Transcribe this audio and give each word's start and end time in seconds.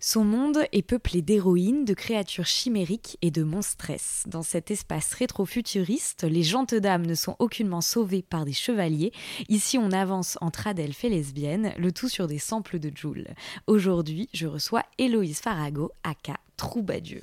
Son 0.00 0.24
monde 0.24 0.58
est 0.72 0.82
peuplé 0.82 1.22
d'héroïnes, 1.22 1.84
de 1.84 1.94
créatures 1.94 2.46
chimériques 2.46 3.18
et 3.22 3.30
de 3.30 3.42
monstresses. 3.42 4.24
Dans 4.26 4.42
cet 4.42 4.70
espace 4.70 5.12
rétro-futuriste, 5.14 6.24
les 6.24 6.42
gentes 6.42 6.74
dames 6.74 7.06
ne 7.06 7.14
sont 7.14 7.36
aucunement 7.38 7.80
sauvées 7.80 8.22
par 8.22 8.44
des 8.44 8.52
chevaliers. 8.52 9.12
Ici, 9.48 9.78
on 9.78 9.92
avance 9.92 10.38
entre 10.40 10.66
adelphes 10.66 11.04
et 11.04 11.08
lesbiennes, 11.08 11.72
le 11.78 11.92
tout 11.92 12.08
sur 12.08 12.26
des 12.26 12.38
samples 12.38 12.78
de 12.78 12.90
Joule. 12.94 13.28
Aujourd'hui, 13.66 14.28
je 14.32 14.46
reçois 14.46 14.82
Héloïse 14.98 15.40
Farago, 15.40 15.90
aka 16.02 16.36
Troubadur. 16.56 17.22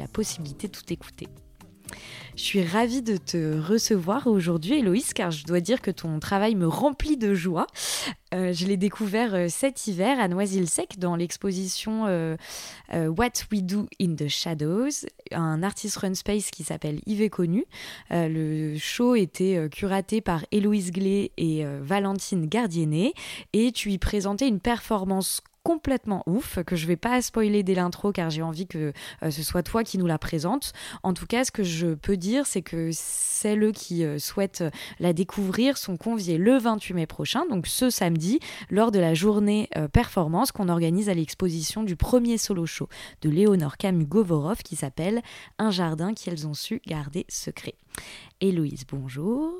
la 0.01 0.07
possibilité 0.07 0.67
de 0.67 0.73
tout 0.73 0.91
écouter. 0.91 1.27
Je 2.35 2.43
suis 2.43 2.63
ravie 2.63 3.01
de 3.01 3.17
te 3.17 3.59
recevoir 3.59 4.27
aujourd'hui, 4.27 4.79
Héloïse, 4.79 5.13
car 5.13 5.31
je 5.31 5.45
dois 5.45 5.59
dire 5.59 5.81
que 5.81 5.91
ton 5.91 6.19
travail 6.19 6.55
me 6.55 6.67
remplit 6.67 7.17
de 7.17 7.33
joie. 7.33 7.67
Euh, 8.33 8.53
je 8.53 8.65
l'ai 8.65 8.77
découvert 8.77 9.35
euh, 9.35 9.47
cet 9.49 9.87
hiver 9.87 10.17
à 10.19 10.29
Noisy-le-Sec 10.29 10.97
dans 10.97 11.17
l'exposition 11.17 12.05
euh, 12.07 12.37
What 12.89 13.33
We 13.51 13.61
Do 13.61 13.87
in 14.01 14.15
the 14.15 14.29
Shadows, 14.29 15.05
un 15.33 15.61
artist 15.61 15.97
run 15.97 16.13
space 16.13 16.49
qui 16.49 16.63
s'appelle 16.63 17.01
Yves 17.05 17.29
Connu. 17.29 17.65
le 18.09 18.77
show 18.77 19.15
était 19.15 19.67
curaté 19.69 20.21
par 20.21 20.45
Héloïse 20.51 20.91
Glé 20.91 21.31
et 21.37 21.65
Valentine 21.81 22.47
Gardienet 22.47 23.13
et 23.53 23.71
tu 23.71 23.91
y 23.91 23.97
présentais 23.97 24.47
une 24.47 24.59
performance 24.59 25.41
complètement 25.63 26.23
ouf, 26.25 26.59
que 26.65 26.75
je 26.75 26.87
vais 26.87 26.95
pas 26.95 27.21
spoiler 27.21 27.63
dès 27.63 27.75
l'intro 27.75 28.11
car 28.11 28.29
j'ai 28.29 28.41
envie 28.41 28.67
que 28.67 28.93
euh, 29.23 29.31
ce 29.31 29.43
soit 29.43 29.63
toi 29.63 29.83
qui 29.83 29.97
nous 29.97 30.07
la 30.07 30.17
présente. 30.17 30.73
En 31.03 31.13
tout 31.13 31.25
cas, 31.27 31.43
ce 31.43 31.51
que 31.51 31.63
je 31.63 31.93
peux 31.93 32.17
dire, 32.17 32.45
c'est 32.45 32.61
que 32.61 32.89
celles 32.91 33.71
qui 33.71 34.03
euh, 34.03 34.17
souhaitent 34.19 34.63
la 34.99 35.13
découvrir 35.13 35.77
sont 35.77 35.97
conviées 35.97 36.37
le 36.37 36.57
28 36.57 36.93
mai 36.93 37.05
prochain, 37.05 37.45
donc 37.49 37.67
ce 37.67 37.89
samedi, 37.89 38.39
lors 38.69 38.91
de 38.91 38.99
la 38.99 39.13
journée 39.13 39.69
euh, 39.77 39.87
performance 39.87 40.51
qu'on 40.51 40.69
organise 40.69 41.09
à 41.09 41.13
l'exposition 41.13 41.83
du 41.83 41.95
premier 41.95 42.37
solo 42.37 42.65
show 42.65 42.87
de 43.21 43.29
Léonore 43.29 43.77
Camus-Govorov 43.77 44.63
qui 44.63 44.75
s'appelle 44.75 45.21
Un 45.59 45.71
jardin 45.71 46.13
qu'elles 46.13 46.47
ont 46.47 46.53
su 46.53 46.81
garder 46.87 47.25
secret. 47.29 47.75
Héloïse, 48.39 48.85
bonjour. 48.89 49.53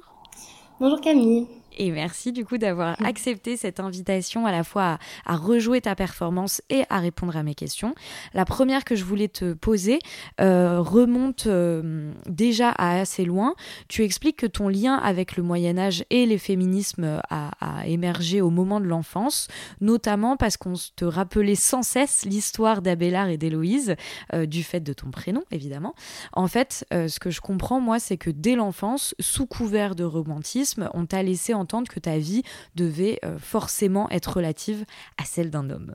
Bonjour 0.79 0.99
Camille. 0.99 1.47
Et 1.81 1.89
merci 1.89 2.31
du 2.31 2.45
coup 2.45 2.59
d'avoir 2.59 2.95
accepté 3.03 3.57
cette 3.57 3.79
invitation 3.79 4.45
à 4.45 4.51
la 4.51 4.63
fois 4.63 4.99
à, 5.25 5.35
rejouer 5.35 5.81
ta 5.81 5.95
performance 5.95 6.61
et 6.69 6.83
à 6.91 6.99
répondre 6.99 7.35
à 7.35 7.41
mes 7.41 7.55
questions. 7.55 7.95
La 8.35 8.45
première 8.45 8.83
que 8.83 8.95
je 8.95 9.03
voulais 9.03 9.29
te 9.29 9.53
poser 9.53 9.97
euh, 10.39 10.79
remonte 10.79 11.47
euh, 11.47 12.13
déjà 12.27 12.69
à 12.69 12.99
assez 12.99 13.25
loin. 13.25 13.55
Tu 13.87 14.03
expliques 14.03 14.37
que 14.37 14.45
ton 14.45 14.69
lien 14.69 14.93
avec 14.93 15.35
le 15.35 15.41
Moyen 15.41 15.79
Âge 15.79 16.05
et 16.11 16.27
les 16.27 16.37
féminismes 16.37 17.19
a, 17.31 17.49
émergé 17.87 18.41
au 18.41 18.51
moment 18.51 18.79
de 18.79 18.85
l'enfance, 18.85 19.47
notamment 19.79 20.37
parce 20.37 20.57
qu'on 20.57 20.73
te 20.95 21.05
rappelait 21.05 21.55
sans 21.55 21.81
cesse 21.81 22.25
l'histoire 22.25 22.83
d'Abélard 22.83 23.29
et 23.29 23.37
d'Héloïse, 23.37 23.95
euh, 24.35 24.45
du 24.45 24.61
fait 24.61 24.81
de 24.81 24.93
ton 24.93 25.09
prénom 25.09 25.41
évidemment. 25.49 25.95
En 26.33 26.47
fait, 26.47 26.85
ce 26.91 27.19
que 27.19 27.31
je 27.31 27.41
comprends 27.41 27.79
moi, 27.79 27.97
c'est 27.97 28.17
que 28.17 28.29
dès 28.29 28.53
l'enfance, 28.53 29.15
sous 29.19 29.47
couvert 29.47 29.95
de 29.95 30.03
romantisme, 30.03 30.87
on 30.93 31.07
t'a 31.07 31.23
laissé 31.23 31.55
entendre 31.71 31.89
que 31.89 31.99
ta 31.99 32.17
vie 32.17 32.43
devait 32.75 33.19
euh, 33.23 33.37
forcément 33.39 34.09
être 34.09 34.37
relative 34.37 34.83
à 35.17 35.23
celle 35.23 35.49
d'un 35.49 35.69
homme. 35.69 35.93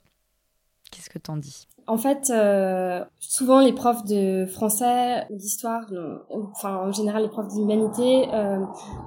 Qu'est-ce 0.91 1.11
que 1.11 1.19
t'en 1.19 1.37
dis? 1.37 1.67
En 1.87 1.99
fait, 1.99 2.31
euh, 2.31 3.05
souvent 3.21 3.61
les 3.61 3.73
profs 3.73 4.05
de 4.05 4.47
français, 4.47 5.27
d'histoire, 5.31 5.85
enfin 6.31 6.77
en 6.79 6.93
général 6.93 7.23
les 7.23 7.29
profs 7.29 7.53
d'humanité, 7.55 8.27
euh, 8.33 8.59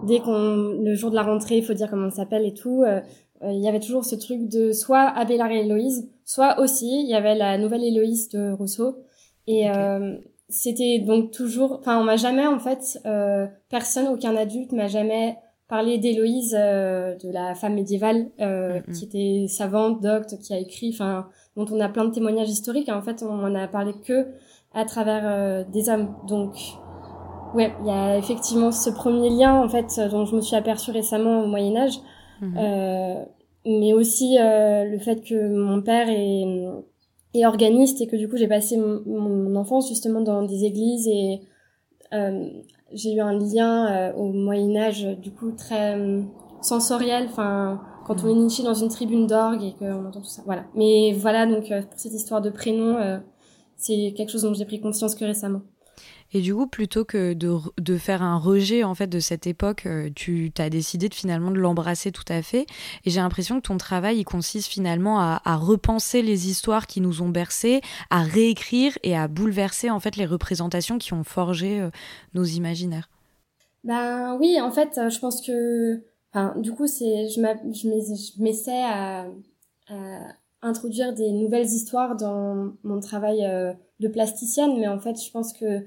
dès 0.03 0.19
qu'on 0.19 0.77
le 0.79 0.93
jour 0.95 1.09
de 1.09 1.15
la 1.15 1.23
rentrée, 1.23 1.57
il 1.57 1.65
faut 1.65 1.73
dire 1.73 1.89
comment 1.89 2.07
on 2.07 2.11
s'appelle 2.11 2.45
et 2.45 2.53
tout, 2.53 2.85
il 3.43 3.59
y 3.59 3.67
avait 3.67 3.79
toujours 3.79 4.05
ce 4.05 4.15
truc 4.15 4.47
de 4.47 4.71
soit 4.71 5.07
Abélard 5.07 5.51
et 5.51 5.61
Héloïse, 5.61 6.09
soit 6.23 6.59
aussi 6.59 7.01
il 7.01 7.09
y 7.09 7.15
avait 7.15 7.35
la 7.35 7.57
nouvelle 7.57 7.83
Héloïse 7.83 8.29
de 8.29 8.51
Rousseau. 8.51 9.03
Et 9.47 9.67
c'était 10.47 10.99
donc 10.99 11.31
toujours, 11.31 11.79
enfin 11.79 11.99
on 11.99 12.03
m'a 12.05 12.17
jamais 12.17 12.47
en 12.47 12.59
fait, 12.59 12.99
personne, 13.69 14.07
aucun 14.07 14.37
adulte 14.37 14.71
m'a 14.71 14.87
jamais 14.87 15.37
parler 15.69 15.99
d'Héloïse, 15.99 16.57
euh, 16.59 17.15
de 17.15 17.29
la 17.31 17.53
femme 17.53 17.75
médiévale 17.75 18.31
euh, 18.41 18.81
qui 18.91 19.05
était 19.05 19.45
savante, 19.47 20.01
docte, 20.01 20.37
qui 20.39 20.53
a 20.53 20.57
écrit, 20.57 20.89
enfin, 20.91 21.27
dont 21.55 21.67
on 21.71 21.79
a 21.79 21.87
plein 21.87 22.05
de 22.05 22.11
témoignages 22.11 22.49
historiques. 22.49 22.89
Et 22.89 22.91
en 22.91 23.03
fait, 23.03 23.23
on 23.23 23.43
en 23.43 23.55
a 23.55 23.67
parlé 23.67 23.93
que 24.03 24.27
à 24.73 24.83
travers 24.83 25.21
euh, 25.25 25.63
des 25.71 25.89
hommes. 25.89 26.15
Donc, 26.27 26.55
ouais, 27.53 27.71
il 27.81 27.87
y 27.87 27.91
a 27.91 28.17
effectivement 28.17 28.71
ce 28.71 28.89
premier 28.89 29.29
lien 29.29 29.61
en 29.61 29.69
fait 29.69 29.99
dont 30.11 30.25
je 30.25 30.35
me 30.35 30.41
suis 30.41 30.55
aperçue 30.55 30.91
récemment 30.91 31.43
au 31.43 31.47
Moyen 31.47 31.75
Âge, 31.77 31.99
mm-hmm. 32.41 33.25
mais 33.65 33.93
aussi 33.93 34.37
le 34.39 34.97
fait 34.99 35.23
que 35.23 35.55
mon 35.55 35.81
père 35.81 36.07
est, 36.09 36.45
est 37.33 37.45
organiste 37.45 38.01
et 38.01 38.07
que 38.07 38.15
du 38.15 38.29
coup 38.29 38.37
j'ai 38.37 38.47
passé 38.47 38.77
mon, 38.77 39.01
mon, 39.05 39.55
enfance 39.55 39.89
justement 39.89 40.21
dans 40.21 40.43
des 40.43 40.65
églises 40.65 41.07
et 41.07 41.41
j'ai 42.93 43.13
eu 43.13 43.21
un 43.21 43.33
lien 43.33 43.91
euh, 43.91 44.13
au 44.13 44.31
Moyen 44.31 44.75
Âge 44.75 45.03
du 45.21 45.31
coup 45.31 45.51
très 45.51 45.97
euh, 45.97 46.21
sensoriel. 46.61 47.27
Enfin 47.29 47.81
quand 48.05 48.23
on 48.23 48.27
est 48.27 48.33
niché 48.33 48.63
dans 48.63 48.73
une 48.73 48.89
tribune 48.89 49.27
d'orgue 49.27 49.63
et 49.63 49.73
qu'on 49.73 50.05
entend 50.05 50.21
tout 50.21 50.27
ça. 50.27 50.41
Voilà. 50.45 50.65
Mais 50.75 51.13
voilà 51.13 51.45
donc 51.45 51.71
euh, 51.71 51.81
pour 51.81 51.99
cette 51.99 52.13
histoire 52.13 52.41
de 52.41 52.49
prénom 52.49 52.97
c'est 53.75 54.13
quelque 54.15 54.29
chose 54.31 54.41
dont 54.41 54.53
j'ai 54.53 54.65
pris 54.65 54.81
conscience 54.81 55.15
que 55.15 55.23
récemment 55.23 55.61
et 56.31 56.41
du 56.41 56.53
coup, 56.53 56.67
plutôt 56.67 57.05
que 57.05 57.33
de, 57.33 57.57
de, 57.79 57.97
faire 57.97 58.21
un 58.21 58.37
rejet 58.37 58.83
en 58.83 58.93
fait 58.93 59.07
de 59.07 59.19
cette 59.19 59.47
époque, 59.47 59.85
euh, 59.87 60.09
tu 60.15 60.51
as 60.59 60.69
décidé 60.69 61.09
de 61.09 61.15
finalement 61.15 61.49
de 61.49 61.57
l'embrasser 61.57 62.11
tout 62.11 62.25
à 62.27 62.43
fait. 62.43 62.67
Et 63.03 63.09
j'ai 63.09 63.19
l'impression 63.19 63.59
que 63.59 63.67
ton 63.67 63.77
travail 63.77 64.19
il 64.19 64.25
consiste 64.25 64.67
finalement 64.67 65.19
à, 65.19 65.39
repenser 65.55 66.21
les 66.21 66.47
histoires 66.47 66.85
qui 66.85 67.01
nous 67.01 67.21
ont 67.21 67.29
bercés, 67.29 67.81
à 68.11 68.21
réécrire 68.21 68.97
et 69.03 69.17
à 69.17 69.27
bouleverser 69.27 69.89
en 69.89 69.99
fait 69.99 70.15
les 70.15 70.25
représentations 70.25 70.99
qui 70.99 71.13
ont 71.13 71.23
forgé 71.23 71.81
euh, 71.81 71.89
nos 72.35 72.43
imaginaires. 72.43 73.09
Ben 73.83 74.37
oui, 74.39 74.59
en 74.61 74.71
fait, 74.71 74.97
euh, 74.97 75.09
je 75.09 75.19
pense 75.19 75.41
que, 75.41 76.03
enfin, 76.31 76.53
du 76.59 76.73
coup, 76.73 76.85
c'est, 76.85 77.29
je 77.29 78.41
m'essaie 78.41 78.83
à, 78.83 79.25
introduire 80.61 81.13
des 81.13 81.31
nouvelles 81.31 81.65
histoires 81.65 82.15
dans 82.15 82.73
mon 82.83 82.99
travail 82.99 83.39
de 83.99 84.07
plasticienne, 84.07 84.77
mais 84.77 84.87
en 84.87 84.99
fait, 84.99 85.15
je 85.19 85.31
pense 85.31 85.53
que 85.53 85.85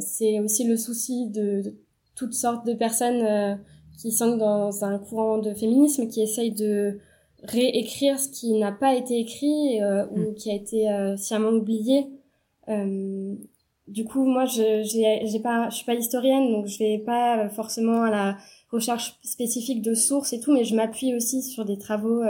c'est 0.00 0.40
aussi 0.40 0.64
le 0.64 0.76
souci 0.76 1.28
de, 1.28 1.74
toutes 2.14 2.34
sortes 2.34 2.66
de 2.66 2.74
personnes 2.74 3.22
euh, 3.22 3.54
qui 3.98 4.12
sont 4.12 4.36
dans 4.36 4.84
un 4.84 4.98
courant 4.98 5.38
de 5.38 5.54
féminisme 5.54 6.08
qui 6.08 6.22
essayent 6.22 6.52
de 6.52 6.98
réécrire 7.42 8.18
ce 8.18 8.28
qui 8.28 8.52
n'a 8.58 8.72
pas 8.72 8.94
été 8.94 9.18
écrit 9.18 9.82
euh, 9.82 10.06
ou 10.10 10.30
mm. 10.30 10.34
qui 10.34 10.50
a 10.50 10.54
été 10.54 11.14
sciemment 11.16 11.50
oublié. 11.50 12.06
du 13.88 14.04
coup, 14.04 14.24
moi, 14.24 14.44
je 14.44 14.82
j'ai 14.84 15.40
pas, 15.40 15.68
je 15.68 15.76
suis 15.76 15.84
pas 15.84 15.94
historienne, 15.94 16.52
donc 16.52 16.66
je 16.66 16.78
vais 16.78 16.98
pas 16.98 17.48
forcément 17.48 18.02
à 18.02 18.10
la 18.10 18.36
recherche 18.70 19.18
spécifique 19.22 19.82
de 19.82 19.94
sources 19.94 20.32
et 20.32 20.40
tout, 20.40 20.52
mais 20.52 20.64
je 20.64 20.74
m'appuie 20.74 21.14
aussi 21.14 21.42
sur 21.42 21.64
des 21.64 21.78
travaux 21.78 22.22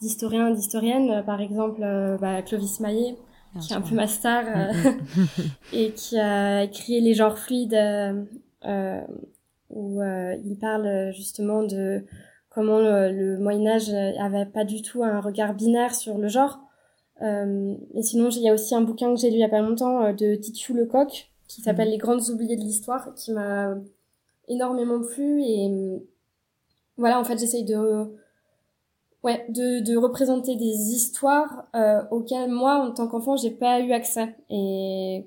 d'historiens, 0.00 0.50
d'historiennes, 0.52 1.24
par 1.26 1.40
exemple 1.40 1.80
bah, 2.20 2.40
Clovis 2.42 2.80
Maillet, 2.80 3.16
qui 3.60 3.72
est 3.72 3.76
un 3.76 3.80
peu 3.80 3.94
ma 3.94 4.06
star 4.06 4.44
euh, 4.46 4.92
et 5.72 5.92
qui 5.92 6.18
a 6.18 6.64
écrit 6.64 7.00
Les 7.00 7.14
genres 7.14 7.38
fluides 7.38 7.74
euh, 7.74 8.24
euh 8.64 9.00
où 9.70 10.00
il 10.02 10.56
parle 10.58 11.12
justement 11.12 11.62
de 11.62 12.02
comment 12.48 12.78
le, 12.78 13.36
Moyen 13.38 13.66
Âge 13.66 13.90
avait 14.18 14.46
pas 14.46 14.64
du 14.64 14.80
tout 14.80 15.04
un 15.04 15.20
regard 15.20 15.52
binaire 15.52 15.94
sur 15.94 16.16
le 16.16 16.26
genre. 16.28 16.58
et 17.20 18.02
sinon, 18.02 18.30
il 18.30 18.40
y 18.40 18.48
a 18.48 18.54
aussi 18.54 18.74
un 18.74 18.80
bouquin 18.80 19.14
que 19.14 19.20
j'ai 19.20 19.28
lu 19.28 19.36
il 19.36 19.40
y 19.40 19.44
a 19.44 19.48
pas 19.50 19.60
longtemps 19.60 20.10
de 20.14 20.36
Titiou 20.36 20.74
Lecoq 20.74 21.30
qui 21.48 21.60
s'appelle 21.60 21.88
mhm. 21.88 21.92
Les 21.92 21.98
grandes 21.98 22.30
oubliées 22.30 22.56
de 22.56 22.62
l'histoire 22.62 23.12
qui 23.14 23.30
m'a 23.32 23.74
énormément 24.48 25.02
plu 25.02 25.42
et 25.42 25.70
voilà 26.96 27.20
en 27.20 27.24
fait 27.24 27.38
j'essaye 27.38 27.64
de 27.64 27.76
Ouais, 29.28 29.44
de, 29.50 29.80
de 29.80 29.96
représenter 29.96 30.56
des 30.56 30.64
histoires 30.64 31.66
euh, 31.76 32.02
auxquelles 32.10 32.50
moi, 32.50 32.76
en 32.76 32.92
tant 32.92 33.08
qu'enfant, 33.08 33.36
j'ai 33.36 33.50
pas 33.50 33.80
eu 33.80 33.92
accès. 33.92 34.34
Et 34.48 35.26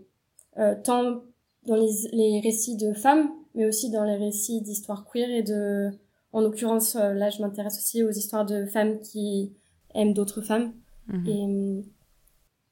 euh, 0.58 0.76
tant 0.84 1.22
dans 1.68 1.76
les, 1.76 1.92
les 2.12 2.40
récits 2.40 2.78
de 2.78 2.94
femmes, 2.94 3.30
mais 3.54 3.68
aussi 3.68 3.92
dans 3.92 4.04
les 4.04 4.16
récits 4.16 4.62
d'histoires 4.62 5.06
queer 5.06 5.30
et 5.30 5.44
de, 5.44 5.92
en 6.34 6.42
l'occurrence, 6.42 6.96
là, 6.96 7.30
je 7.30 7.42
m'intéresse 7.44 7.78
aussi 7.78 8.02
aux 8.02 8.10
histoires 8.10 8.46
de 8.46 8.66
femmes 8.66 9.00
qui 9.02 9.54
aiment 9.94 10.14
d'autres 10.14 10.42
femmes. 10.42 10.74
Mhm. 11.08 11.28
Et 11.28 11.84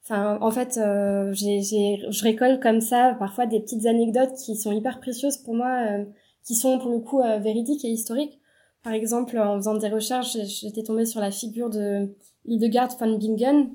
Enfin, 0.10 0.40
en 0.42 0.50
fait, 0.50 0.78
euh, 0.78 1.32
j'ai, 1.34 1.62
je 1.62 2.24
récolte 2.24 2.60
comme 2.64 2.82
ça 2.82 3.16
parfois 3.20 3.46
des 3.46 3.60
petites 3.60 3.86
anecdotes 3.86 4.34
qui 4.44 4.56
sont 4.56 4.72
hyper 4.72 5.00
précieuses 5.00 5.38
pour 5.38 5.54
moi, 5.54 5.86
euh, 5.88 6.06
qui 6.44 6.56
sont 6.56 6.80
pour 6.80 6.90
le 6.90 7.00
coup 7.00 7.22
euh, 7.22 7.38
véridiques 7.38 7.86
et 7.86 7.90
historiques. 7.90 8.39
Par 8.84 8.94
exemple, 8.94 9.38
en 9.38 9.58
faisant 9.58 9.76
des 9.76 9.90
recherches, 9.90 10.38
j'étais 10.46 10.84
tombée 10.84 11.06
sur 11.06 11.20
la 11.20 11.32
figure 11.32 11.70
de 11.70 12.10
Hildegard 12.46 12.90
von 13.00 13.18
Bingen, 13.18 13.70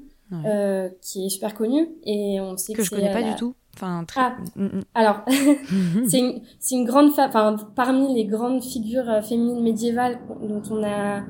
euh, 0.47 0.89
qui 1.01 1.27
est 1.27 1.29
super 1.29 1.55
connue 1.55 1.87
et 2.03 2.41
on 2.41 2.57
sait 2.57 2.73
que, 2.73 2.79
que 2.79 2.85
je 2.85 2.91
connais 2.91 3.13
pas 3.13 3.23
du 3.23 3.35
tout. 3.37 3.55
Enfin, 3.77 4.05
très... 4.07 4.21
ah, 4.21 4.37
mm, 4.57 4.65
mm. 4.65 4.83
alors 4.95 5.25
c'est 6.09 6.19
une, 6.19 6.41
une 6.73 6.85
grande 6.85 7.13
femme, 7.13 7.29
enfin 7.29 7.57
parmi 7.77 8.15
les 8.15 8.25
grandes 8.25 8.63
figures 8.63 9.23
féminines 9.23 9.63
médiévales 9.63 10.19
dont 10.43 10.63
on 10.71 10.83
a 10.83 11.25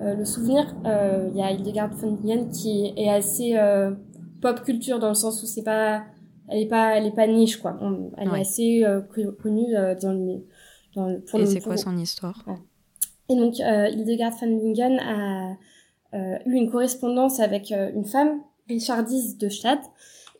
le 0.00 0.24
souvenir, 0.24 0.74
il 0.84 1.36
y 1.36 1.42
a 1.42 1.52
Hildegard 1.52 1.90
von 1.94 2.12
Bingen 2.12 2.50
qui 2.50 2.92
est 2.96 3.10
assez 3.10 3.56
pop 4.40 4.62
culture 4.62 4.98
dans 4.98 5.08
le 5.08 5.14
sens 5.14 5.42
où 5.42 5.46
c'est 5.46 5.62
pas 5.62 6.04
elle 6.48 6.62
est 6.62 6.68
pas 6.68 6.96
elle 6.96 7.06
est 7.06 7.14
pas 7.14 7.26
niche 7.26 7.58
quoi. 7.58 7.78
Elle 8.16 8.28
est 8.28 8.40
assez 8.40 8.84
euh, 8.84 9.00
connue 9.42 9.76
euh, 9.76 9.94
dans 10.00 10.12
le 10.12 10.46
dans 10.94 11.08
le 11.08 11.20
pour 11.20 11.40
et 11.40 11.46
c'est 11.46 11.60
quoi 11.60 11.76
son 11.76 11.96
histoire? 11.96 12.44
Et 13.28 13.36
donc 13.36 13.60
euh, 13.60 13.88
Hildegard 13.88 14.32
von 14.32 14.56
Bingen 14.56 14.98
a 15.00 15.56
euh, 16.14 16.38
eu 16.46 16.54
une 16.54 16.70
correspondance 16.70 17.40
avec 17.40 17.70
une 17.70 18.04
femme 18.04 18.40
Richardise 18.68 19.38
de 19.38 19.48
Stade 19.48 19.80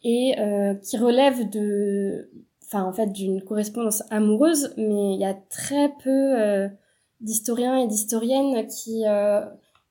et 0.05 0.37
qui 0.83 0.97
relève 0.97 1.51
de 1.51 2.31
enfin 2.65 2.85
en 2.85 2.93
fait 2.93 3.13
d'une 3.13 3.43
correspondance 3.43 4.03
amoureuse 4.11 4.73
mais 4.77 5.15
il 5.15 5.21
y 5.21 5.25
a 5.25 5.35
très 5.35 5.93
peu 6.05 6.69
d'historiens 7.21 7.79
et 7.79 7.89
d'historiennes 7.89 8.67
qui 8.69 9.03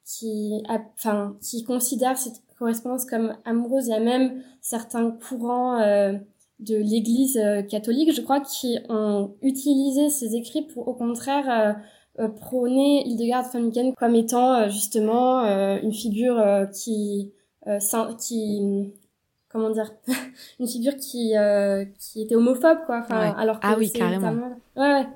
qui 0.06 0.64
enfin 0.70 1.36
qui 1.42 1.64
considèrent 1.66 2.18
cette 2.18 2.42
correspondance 2.58 3.06
comme 3.06 3.36
amoureuse. 3.46 3.88
Il 3.88 3.92
y 3.92 3.94
a 3.94 4.00
même 4.00 4.42
certains 4.62 5.12
courants 5.12 5.80
euh, 5.80 6.14
de 6.60 6.76
l'Église 6.76 7.38
euh, 7.38 7.62
catholique, 7.62 8.14
je 8.14 8.22
crois, 8.22 8.42
qui 8.42 8.80
ont 8.90 9.36
utilisé 9.42 10.10
ces 10.10 10.36
écrits 10.36 10.64
pour, 10.64 10.88
au 10.88 10.94
contraire, 10.94 11.50
euh, 11.50 11.74
prôner 12.40 13.08
Hildegard 13.08 13.46
von 13.52 13.62
Bingen 13.62 13.94
comme 13.94 14.16
étant 14.16 14.70
justement 14.70 15.44
une 15.78 15.94
figure 15.94 16.44
qui, 16.74 17.32
qui 18.20 18.94
comment 19.50 19.70
dire 19.70 19.92
une 20.60 20.68
figure 20.68 20.96
qui 20.96 21.34
qui 22.00 22.22
était 22.22 22.36
homophobe 22.36 22.80
quoi 22.86 23.00
enfin 23.00 23.36
alors 23.38 23.60
que 23.60 23.68
ah 23.68 23.76
oui 23.78 23.92
carrément 23.92 24.34
ouais, 24.76 24.94
ouais. 24.94 25.08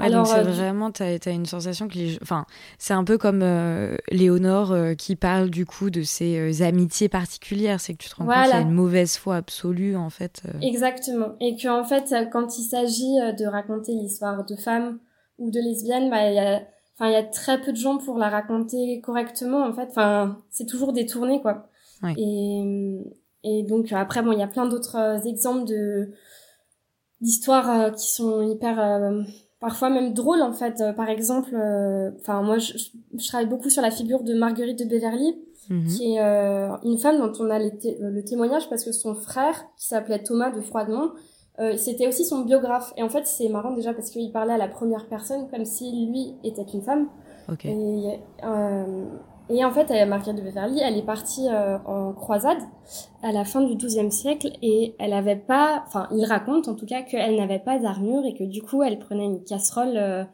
Alors, 0.00 0.26
c'est 0.26 0.38
euh, 0.38 0.42
vraiment, 0.42 0.90
tu 0.90 1.02
as, 1.02 1.30
une 1.30 1.46
sensation 1.46 1.88
que 1.88 1.94
les... 1.94 2.18
Enfin, 2.22 2.46
c'est 2.78 2.94
un 2.94 3.04
peu 3.04 3.18
comme 3.18 3.42
euh, 3.42 3.96
Léonore 4.10 4.72
euh, 4.72 4.94
qui 4.94 5.16
parle 5.16 5.50
du 5.50 5.66
coup 5.66 5.90
de 5.90 6.02
ses 6.02 6.62
amitiés 6.62 7.08
particulières. 7.08 7.80
C'est 7.80 7.94
que 7.94 8.02
tu 8.02 8.08
te 8.08 8.16
rends 8.16 8.26
compte 8.26 8.34
qu'il 8.34 8.50
y 8.50 8.56
a 8.56 8.60
une 8.60 8.70
mauvaise 8.70 9.16
foi 9.16 9.36
absolue, 9.36 9.96
en 9.96 10.10
fait. 10.10 10.42
Exactement. 10.62 11.34
Et 11.40 11.56
que 11.56 11.68
en 11.68 11.84
fait, 11.84 12.14
quand 12.32 12.58
il 12.58 12.64
s'agit 12.64 13.16
de 13.38 13.46
raconter 13.46 13.92
l'histoire 13.92 14.44
de 14.44 14.56
femmes 14.56 14.98
ou 15.40 15.50
de 15.50 15.58
lesbiennes, 15.58 16.10
bah, 16.10 16.28
il 16.28 16.34
y 16.34 16.38
a... 16.38 16.62
Enfin, 16.94 17.10
il 17.10 17.14
y 17.14 17.16
a 17.16 17.22
très 17.22 17.58
peu 17.58 17.72
de 17.72 17.78
gens 17.78 17.96
pour 17.96 18.18
la 18.18 18.28
raconter 18.28 19.00
correctement, 19.00 19.64
en 19.64 19.72
fait. 19.72 19.88
Enfin, 19.88 20.36
c'est 20.50 20.66
toujours 20.66 20.92
détourné, 20.92 21.40
quoi. 21.40 21.66
Et, 22.18 22.62
et 23.42 23.62
donc, 23.62 23.90
après, 23.92 24.22
bon, 24.22 24.32
il 24.32 24.38
y 24.38 24.42
a 24.42 24.46
plein 24.46 24.66
d'autres 24.66 25.26
exemples 25.26 25.66
de 25.66 26.12
d'histoires 27.22 27.94
qui 27.94 28.12
sont 28.12 28.42
hyper 28.42 28.78
parfois 29.60 29.90
même 29.90 30.12
drôle 30.14 30.42
en 30.42 30.52
fait. 30.52 30.80
Euh, 30.80 30.92
par 30.92 31.08
exemple, 31.08 31.54
euh, 31.54 32.10
enfin 32.18 32.42
moi 32.42 32.58
je, 32.58 32.72
je, 33.16 33.28
travaille 33.28 33.46
beaucoup 33.48 33.70
sur 33.70 33.82
la 33.82 33.90
figure 33.90 34.22
de 34.22 34.34
Marguerite 34.34 34.78
de 34.78 34.84
Beverly, 34.84 35.36
mhm. 35.68 35.86
qui 35.86 36.14
est 36.14 36.20
euh, 36.20 36.74
une 36.82 36.98
femme 36.98 37.18
dont 37.18 37.32
on 37.38 37.50
a 37.50 37.58
le 37.58 38.22
témoignage 38.22 38.68
parce 38.68 38.84
que 38.84 38.92
son 38.92 39.14
frère, 39.14 39.66
qui 39.76 39.86
s'appelait 39.86 40.22
Thomas 40.22 40.50
de 40.50 40.60
Froidemont, 40.60 41.12
c'était 41.76 42.08
aussi 42.08 42.24
son 42.24 42.40
biographe. 42.40 42.92
Et 42.96 43.02
en 43.02 43.08
fait 43.08 43.26
c'est 43.26 43.48
marrant 43.48 43.72
déjà 43.72 43.92
parce 43.92 44.10
qu'il 44.10 44.32
parlait 44.32 44.54
à 44.54 44.58
la 44.58 44.68
première 44.68 45.06
personne 45.06 45.48
comme 45.50 45.64
si 45.64 46.06
lui 46.06 46.34
était 46.44 46.62
une 46.62 46.82
femme. 46.82 47.08
Okay. 47.48 47.68
Et, 47.68 48.18
et 49.52 49.64
en 49.64 49.72
fait, 49.72 49.90
Marguerite 50.06 50.36
de 50.36 50.42
Beverly, 50.42 50.80
elle 50.80 50.96
est 50.96 51.04
partie 51.04 51.48
euh, 51.48 51.76
en 51.84 52.12
croisade 52.12 52.60
à 53.22 53.32
la 53.32 53.44
fin 53.44 53.60
du 53.60 53.74
XIIe 53.74 54.12
siècle 54.12 54.52
et 54.62 54.94
elle 55.00 55.12
avait 55.12 55.36
pas, 55.36 55.82
enfin, 55.88 56.06
il 56.12 56.24
raconte 56.24 56.68
en 56.68 56.76
tout 56.76 56.86
cas 56.86 57.02
qu'elle 57.02 57.34
n'avait 57.36 57.58
pas 57.58 57.80
d'armure 57.80 58.24
et 58.24 58.34
que 58.34 58.44
du 58.44 58.62
coup, 58.62 58.84
elle 58.84 59.00
prenait 59.00 59.24
une 59.24 59.42
casserole 59.42 59.96
euh, 59.96 60.24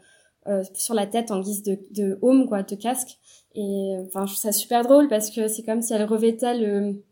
euh, 0.48 0.62
sur 0.74 0.92
la 0.92 1.06
tête 1.06 1.30
en 1.30 1.40
guise 1.40 1.62
de, 1.62 1.78
de 1.92 2.18
home, 2.20 2.46
quoi, 2.46 2.62
de 2.62 2.74
casque. 2.74 3.18
Et 3.54 3.96
enfin, 4.06 4.26
je 4.26 4.32
trouve 4.32 4.42
ça 4.42 4.52
super 4.52 4.82
drôle 4.82 5.08
parce 5.08 5.30
que 5.30 5.48
c'est 5.48 5.62
comme 5.62 5.80
si 5.80 5.94
elle 5.94 6.04
revêtait 6.04 6.58
le, 6.58 7.02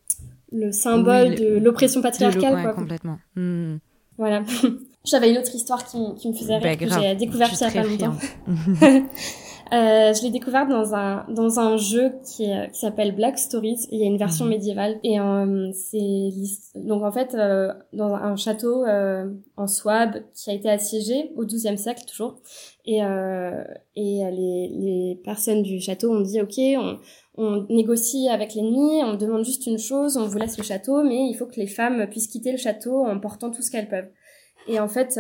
le 0.53 0.73
symbole 0.73 1.37
de 1.37 1.57
l'oppression 1.57 2.03
patriarcale, 2.03 2.63
quoi. 2.63 2.75
complètement. 2.75 3.17
Hmm. 3.35 3.77
Voilà. 4.19 4.43
J'avais 5.05 5.31
une 5.31 5.39
autre 5.39 5.55
histoire 5.55 5.85
qui, 5.85 5.99
qui 6.17 6.29
me 6.29 6.35
faisait 6.35 6.57
rire, 6.57 6.63
bah, 6.63 6.77
que 6.77 6.89
j'ai 6.89 7.15
découverte 7.15 7.53
il 7.61 7.61
y 7.61 7.65
a 7.65 7.71
pas 7.71 7.83
longtemps. 7.83 8.17
Euh, 9.75 10.15
je 10.15 10.23
l'ai 10.23 10.31
découvert 10.31 10.69
dans 10.69 10.95
un 10.95 11.25
dans 11.29 11.59
un 11.59 11.77
jeu 11.77 12.13
qui, 12.25 12.47
qui 12.73 12.79
s'appelle 12.79 13.13
Black 13.13 13.39
Stories. 13.39 13.89
Il 13.91 13.99
y 13.99 14.05
a 14.05 14.07
une 14.07 14.19
version 14.19 14.45
mhm. 14.45 14.53
médiévale 14.53 15.01
et 15.03 15.19
euh, 15.19 15.73
c'est 15.73 16.31
donc 16.77 17.03
en 17.03 17.11
fait 17.11 17.35
euh, 17.35 17.73
dans 17.93 18.15
un 18.15 18.37
château 18.37 18.85
euh, 18.85 19.33
en 19.57 19.67
Souabe 19.67 20.23
qui 20.33 20.51
a 20.51 20.53
été 20.53 20.71
assiégé 20.71 21.33
au 21.35 21.45
XIIe 21.45 21.77
siècle 21.77 22.05
toujours 22.07 22.37
et 22.85 23.03
euh, 23.03 23.65
et 23.97 24.23
les 24.31 24.69
les 24.69 25.21
personnes 25.25 25.63
du 25.63 25.81
château 25.81 26.13
ont 26.13 26.21
dit 26.21 26.41
ok 26.41 26.59
on 26.79 26.99
on 27.37 27.67
négocie 27.69 28.29
avec 28.29 28.55
l'ennemi, 28.55 29.03
on 29.03 29.15
demande 29.15 29.45
juste 29.45 29.67
une 29.67 29.79
chose, 29.79 30.17
on 30.17 30.29
vous 30.29 30.39
laisse 30.39 30.57
le 30.57 30.63
château, 30.63 31.03
mais 31.03 31.27
il 31.29 31.35
faut 31.35 31.47
que 31.47 31.59
les 31.59 31.67
femmes 31.67 32.07
puissent 32.07 32.29
quitter 32.29 32.53
le 32.53 32.59
château 32.59 33.05
en 33.05 33.19
portant 33.19 33.51
tout 33.51 33.61
ce 33.61 33.73
qu'elles 33.73 33.89
peuvent. 33.89 34.07
Et 34.69 34.79
en 34.79 34.87
fait, 34.87 35.17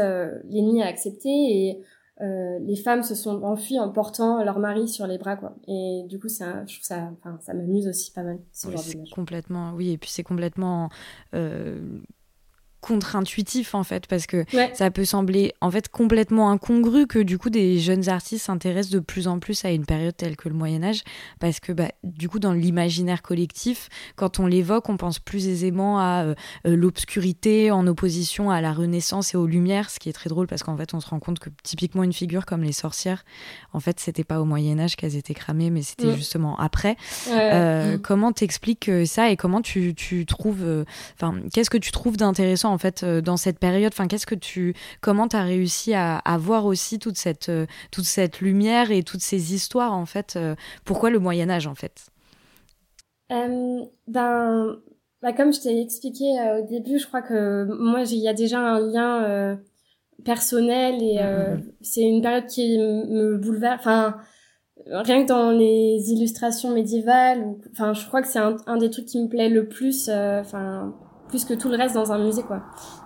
l'ennemi 0.48 0.80
a 0.80 0.86
accepté 0.86 1.28
et 1.28 1.80
euh, 2.20 2.60
les 2.60 2.76
femmes 2.76 3.02
se 3.02 3.16
sont 3.16 3.42
enfuies 3.42 3.80
en 3.80 3.90
portant 3.90 4.44
leur 4.44 4.60
mari 4.60 4.86
sur 4.88 5.06
les 5.06 5.18
bras 5.18 5.36
quoi. 5.36 5.56
Et 5.66 6.04
du 6.08 6.20
coup 6.20 6.28
ça 6.28 6.64
je 6.66 6.74
trouve 6.74 6.86
ça 6.86 7.10
enfin 7.18 7.38
ça 7.40 7.54
m'amuse 7.54 7.88
aussi 7.88 8.12
pas 8.12 8.22
mal 8.22 8.38
ce 8.52 8.70
genre 8.70 8.84
complètement 9.12 9.72
oui 9.74 9.90
et 9.90 9.98
puis 9.98 10.10
c'est 10.10 10.22
complètement 10.22 10.90
euh, 11.34 11.80
contre-intuitif 12.84 13.74
en 13.74 13.82
fait 13.82 14.06
parce 14.06 14.26
que 14.26 14.44
ça 14.74 14.90
peut 14.90 15.06
sembler 15.06 15.54
en 15.62 15.70
fait 15.70 15.88
complètement 15.88 16.50
incongru 16.50 17.06
que 17.06 17.18
du 17.18 17.38
coup 17.38 17.48
des 17.48 17.78
jeunes 17.78 18.10
artistes 18.10 18.44
s'intéressent 18.44 18.92
de 18.92 18.98
plus 18.98 19.26
en 19.26 19.38
plus 19.38 19.64
à 19.64 19.70
une 19.70 19.86
période 19.86 20.14
telle 20.14 20.36
que 20.36 20.50
le 20.50 20.54
Moyen 20.54 20.82
Âge 20.82 21.02
parce 21.40 21.60
que 21.60 21.72
bah, 21.72 21.88
du 22.02 22.28
coup 22.28 22.38
dans 22.38 22.52
l'imaginaire 22.52 23.22
collectif 23.22 23.88
quand 24.16 24.38
on 24.38 24.46
l'évoque 24.46 24.90
on 24.90 24.98
pense 24.98 25.18
plus 25.18 25.48
aisément 25.48 25.98
à 25.98 26.24
euh, 26.24 26.34
euh, 26.66 26.76
l'obscurité 26.76 27.70
en 27.70 27.86
opposition 27.86 28.50
à 28.50 28.60
la 28.60 28.74
Renaissance 28.74 29.32
et 29.32 29.38
aux 29.38 29.46
Lumières 29.46 29.88
ce 29.88 29.98
qui 29.98 30.10
est 30.10 30.12
très 30.12 30.28
drôle 30.28 30.46
parce 30.46 30.62
qu'en 30.62 30.76
fait 30.76 30.92
on 30.92 31.00
se 31.00 31.08
rend 31.08 31.20
compte 31.20 31.38
que 31.38 31.48
typiquement 31.62 32.02
une 32.02 32.12
figure 32.12 32.44
comme 32.44 32.62
les 32.62 32.72
sorcières 32.72 33.24
en 33.72 33.80
fait 33.80 33.98
c'était 33.98 34.24
pas 34.24 34.42
au 34.42 34.44
Moyen 34.44 34.78
Âge 34.78 34.96
qu'elles 34.96 35.16
étaient 35.16 35.32
cramées 35.32 35.70
mais 35.70 35.80
c'était 35.80 36.14
justement 36.14 36.58
après. 36.58 36.98
Euh, 37.30 37.96
mm. 37.96 38.00
comment 38.00 38.32
t'expliques 38.32 38.90
ça 39.06 39.30
et 39.30 39.38
comment 39.38 39.62
tu, 39.62 39.94
tu 39.94 40.26
trouves 40.26 40.84
enfin 41.14 41.34
qu'est-ce 41.50 41.70
que 41.70 41.78
tu 41.78 41.92
trouves 41.92 42.18
d'intéressant 42.18 42.73
en 42.74 42.78
fait 42.78 43.02
euh, 43.02 43.20
dans 43.20 43.36
cette 43.36 43.58
période 43.58 43.92
Enfin, 43.92 44.08
qu'est-ce 44.08 44.26
que 44.26 44.34
tu, 44.34 44.74
comment 45.00 45.28
tu 45.28 45.36
as 45.36 45.42
réussi 45.42 45.94
à, 45.94 46.18
à, 46.18 46.36
voir 46.36 46.66
aussi 46.66 46.98
toute 46.98 47.16
cette, 47.16 47.48
euh, 47.48 47.66
toute 47.90 48.04
cette 48.04 48.40
lumière 48.40 48.90
et 48.90 49.02
toutes 49.02 49.20
ces 49.20 49.54
histoires 49.54 49.94
en 49.94 50.04
fait 50.04 50.34
euh, 50.36 50.54
Pourquoi 50.84 51.10
le 51.10 51.18
Moyen 51.18 51.48
Âge 51.48 51.66
en 51.66 51.74
fait? 51.74 52.06
Ben, 53.30 53.88
bah, 54.06 55.32
comme 55.32 55.52
je 55.52 55.60
t'ai 55.60 55.80
expliqué 55.80 56.24
au 56.58 56.66
début, 56.66 56.98
je 56.98 57.06
crois 57.06 57.22
que 57.22 57.64
moi 57.64 58.02
il 58.02 58.18
y 58.18 58.28
a 58.28 58.34
déjà 58.34 58.60
un 58.60 58.80
lien 58.80 59.58
personnel 60.24 61.02
et 61.02 61.16
mm-hmm. 61.16 61.62
c'est 61.80 62.02
une 62.02 62.22
période 62.22 62.46
qui 62.46 62.78
me 62.78 63.38
bouleverse. 63.38 63.80
Enfin 63.80 64.16
rien 64.86 65.22
que 65.22 65.28
dans 65.28 65.50
les 65.50 66.12
illustrations 66.12 66.74
médiévales 66.74 67.54
enfin 67.70 67.94
je 67.94 68.06
crois 68.06 68.20
que 68.20 68.28
c'est 68.28 68.40
un, 68.40 68.56
un, 68.66 68.76
des 68.76 68.90
trucs 68.90 69.06
qui 69.06 69.22
me 69.22 69.28
plaît 69.28 69.48
le 69.48 69.66
plus 69.66 70.10
enfin 70.10 70.94
plus 71.34 71.44
que 71.44 71.54
tout 71.54 71.68
le 71.68 71.76
reste 71.76 71.96
dans 71.96 72.12
un 72.12 72.18
musée 72.18 72.44
quoi. 72.44 72.62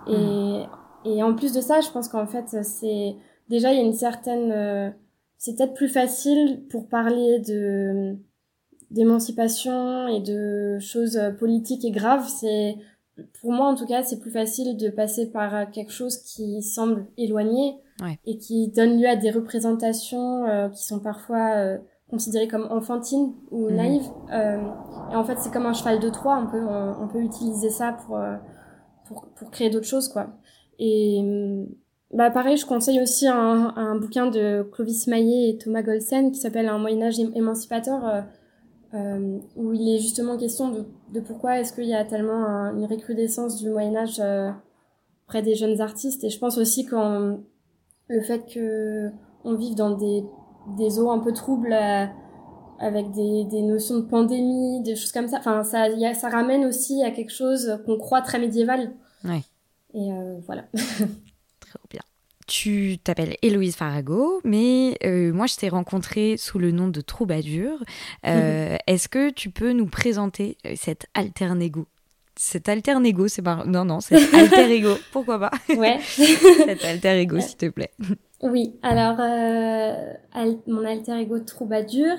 Et, 0.07 0.15
mm. 0.15 0.67
et 1.05 1.23
en 1.23 1.33
plus 1.33 1.51
de 1.51 1.61
ça, 1.61 1.81
je 1.81 1.89
pense 1.89 2.07
qu'en 2.07 2.27
fait 2.27 2.63
c'est 2.63 3.15
déjà 3.49 3.71
il 3.71 3.79
y 3.79 3.81
a 3.81 3.85
une 3.85 3.93
certaine 3.93 4.51
euh, 4.51 4.91
c'est 5.37 5.55
peut-être 5.55 5.73
plus 5.73 5.89
facile 5.89 6.67
pour 6.69 6.87
parler 6.87 7.39
de 7.39 8.15
d'émancipation 8.91 10.07
et 10.07 10.19
de 10.19 10.77
choses 10.79 11.19
politiques 11.39 11.85
et 11.85 11.91
graves, 11.91 12.27
c'est 12.27 12.75
pour 13.41 13.51
moi 13.51 13.67
en 13.67 13.75
tout 13.75 13.85
cas, 13.85 14.03
c'est 14.03 14.19
plus 14.19 14.31
facile 14.31 14.77
de 14.77 14.89
passer 14.89 15.31
par 15.31 15.69
quelque 15.71 15.91
chose 15.91 16.17
qui 16.17 16.61
semble 16.61 17.05
éloigné 17.17 17.75
et 18.25 18.37
qui 18.37 18.69
donne 18.69 18.99
lieu 18.99 19.07
à 19.07 19.15
des 19.15 19.31
représentations 19.31 20.45
euh, 20.45 20.69
qui 20.69 20.83
sont 20.83 20.99
parfois 20.99 21.55
euh, 21.55 21.77
considérée 22.09 22.47
comme 22.47 22.67
enfantine 22.71 23.33
ou 23.51 23.69
mhm. 23.69 23.75
naïve. 23.75 24.07
Euh, 24.31 24.61
et 25.11 25.15
en 25.15 25.23
fait, 25.23 25.37
c'est 25.39 25.51
comme 25.51 25.65
un 25.65 25.73
cheval 25.73 25.99
de 25.99 26.09
Troie, 26.09 26.41
on 26.41 26.47
peut, 26.47 26.65
on, 27.01 27.07
peut 27.07 27.21
utiliser 27.21 27.69
ça 27.69 27.93
pour, 27.93 28.17
euh, 28.17 28.35
pour, 29.07 29.27
pour 29.35 29.51
créer 29.51 29.69
d'autres 29.69 29.87
choses, 29.87 30.07
quoi. 30.07 30.27
Et 30.79 31.21
bah 32.11 32.31
pareil, 32.31 32.57
je 32.57 32.65
conseille 32.65 32.99
aussi 33.01 33.27
un, 33.27 33.73
un 33.75 33.95
bouquin 33.95 34.27
de 34.27 34.67
Clovis 34.71 35.05
Maillet 35.07 35.49
et 35.49 35.57
Thomas 35.57 35.83
Golsen 35.83 36.31
qui 36.31 36.39
s'appelle 36.39 36.67
Un 36.67 36.79
Moyen 36.79 37.03
Âge 37.03 37.19
émancipateur, 37.19 38.03
euh, 38.07 38.21
euh, 38.95 39.37
où 39.55 39.73
il 39.73 39.95
est 39.95 39.99
justement 39.99 40.35
question 40.35 40.69
de, 40.69 40.85
de 41.13 41.19
pourquoi 41.19 41.59
est-ce 41.59 41.71
qu'il 41.71 41.85
y 41.85 41.93
a 41.93 42.03
tellement 42.05 42.71
une 42.71 42.85
recrudescence 42.85 43.57
du 43.61 43.69
Moyen 43.69 43.95
Âge 43.95 44.19
euh, 44.19 44.49
près 45.27 45.43
des 45.43 45.53
jeunes 45.53 45.81
artistes. 45.81 46.23
Et 46.23 46.29
je 46.29 46.39
pense 46.39 46.57
aussi 46.57 46.85
quand 46.85 47.41
le 48.07 48.21
fait 48.21 48.43
que 48.51 49.11
on 49.43 49.53
vive 49.53 49.75
dans 49.75 49.91
des, 49.91 50.23
des 50.77 50.99
eaux 50.99 51.09
un 51.11 51.19
peu 51.19 51.33
troubles 51.33 51.73
euh, 51.73 52.05
avec 52.79 53.11
des, 53.11 53.45
des 53.45 53.61
notions 53.61 53.95
de 53.97 54.05
pandémie, 54.05 54.81
des 54.83 54.95
choses 54.95 55.11
comme 55.11 55.27
ça. 55.27 55.37
Enfin, 55.39 55.63
ça, 55.63 55.89
y 55.89 56.05
a, 56.05 56.13
ça 56.13 56.29
ramène 56.29 56.65
aussi 56.65 57.03
à 57.03 57.11
quelque 57.11 57.33
chose 57.33 57.79
qu'on 57.85 57.97
croit 57.97 58.21
très 58.21 58.39
médiéval. 58.39 58.93
Ouais. 59.23 59.41
Et 59.93 60.11
euh, 60.11 60.39
voilà. 60.45 60.65
Très 60.73 61.79
bien. 61.89 62.01
Tu 62.47 62.97
t'appelles 63.03 63.35
Héloïse 63.43 63.75
Farago, 63.75 64.41
mais 64.43 64.97
euh, 65.03 65.31
moi 65.31 65.45
je 65.45 65.55
t'ai 65.55 65.69
rencontrée 65.69 66.35
sous 66.37 66.57
le 66.57 66.71
nom 66.71 66.87
de 66.87 67.01
Troubadur. 67.01 67.83
Euh, 68.25 68.75
Est-ce 68.87 69.07
que 69.07 69.29
tu 69.29 69.51
peux 69.51 69.71
nous 69.71 69.85
présenter 69.85 70.57
cet 70.75 71.05
alter 71.13 71.51
ego? 71.61 71.85
Cet 72.41 72.69
alter 72.69 72.95
ego, 73.03 73.27
c'est 73.27 73.41
pas. 73.41 73.63
Non, 73.65 73.83
non, 73.83 73.99
c'est 73.99 74.15
alter 74.33 74.71
ego. 74.71 74.93
Pourquoi 75.11 75.37
pas? 75.39 75.51
Ouais. 75.75 75.99
cet 76.05 76.85
alter 76.85 77.19
ego, 77.19 77.37
s'il 77.41 77.57
te 77.57 77.65
plaît. 77.67 77.91
Oui, 78.41 78.75
alors, 78.81 79.17
euh, 79.19 80.13
al 80.31 80.55
mon 80.65 80.85
alter 80.85 81.19
ego 81.19 81.39
Troubadur, 81.39 82.15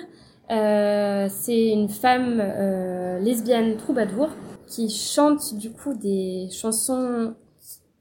euh, 0.50 1.27
c'est 1.31 1.69
une 1.69 1.89
femme 1.89 2.39
euh, 2.39 3.19
lesbienne 3.21 3.79
troubadour 3.79 4.29
qui 4.67 4.91
chante 4.91 5.55
du 5.57 5.71
coup 5.73 5.95
des 5.95 6.49
chansons 6.53 7.35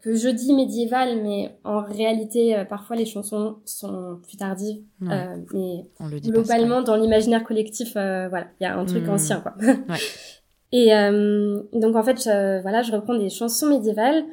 que 0.01 0.13
je 0.13 0.27
dis 0.27 0.53
médiévales, 0.53 1.21
mais 1.23 1.57
en 1.63 1.81
réalité, 1.81 2.63
parfois 2.69 2.97
les 2.97 3.05
chansons 3.05 3.59
sont 3.63 4.19
plus 4.27 4.35
tardives. 4.35 4.81
Ouais. 5.01 5.25
Mais 5.53 5.85
On 6.01 6.07
le 6.07 6.19
dit 6.19 6.31
globalement, 6.31 6.81
dans 6.81 6.97
l'imaginaire 6.97 7.45
collectif, 7.45 7.93
voilà, 7.93 8.47
il 8.59 8.63
y 8.65 8.67
a 8.67 8.77
un 8.77 8.83
truc 8.85 9.05
Hmm. 9.07 9.11
ancien, 9.11 9.39
quoi. 9.39 9.53
Ouais. 9.61 9.75
Et 10.71 10.95
euh, 10.95 11.61
donc 11.73 11.95
en 11.95 12.03
fait, 12.03 12.17
je, 12.21 12.61
voilà, 12.61 12.81
je 12.83 12.91
reprends 12.91 13.15
des 13.17 13.29
chansons 13.29 13.67
médiévales 13.67 14.23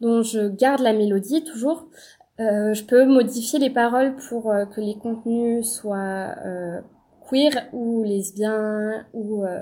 dont 0.00 0.22
je 0.22 0.48
garde 0.48 0.80
la 0.80 0.92
mélodie 0.92 1.42
toujours. 1.44 1.88
Euh, 2.38 2.74
je 2.74 2.84
peux 2.84 3.06
modifier 3.06 3.58
les 3.58 3.70
paroles 3.70 4.14
pour 4.28 4.50
euh, 4.52 4.66
que 4.66 4.80
les 4.80 4.94
contenus 4.96 5.66
soient 5.66 6.34
euh, 6.44 6.80
queer 7.30 7.50
ou 7.72 8.04
lesbiens 8.04 9.06
ou 9.14 9.44
euh, 9.44 9.58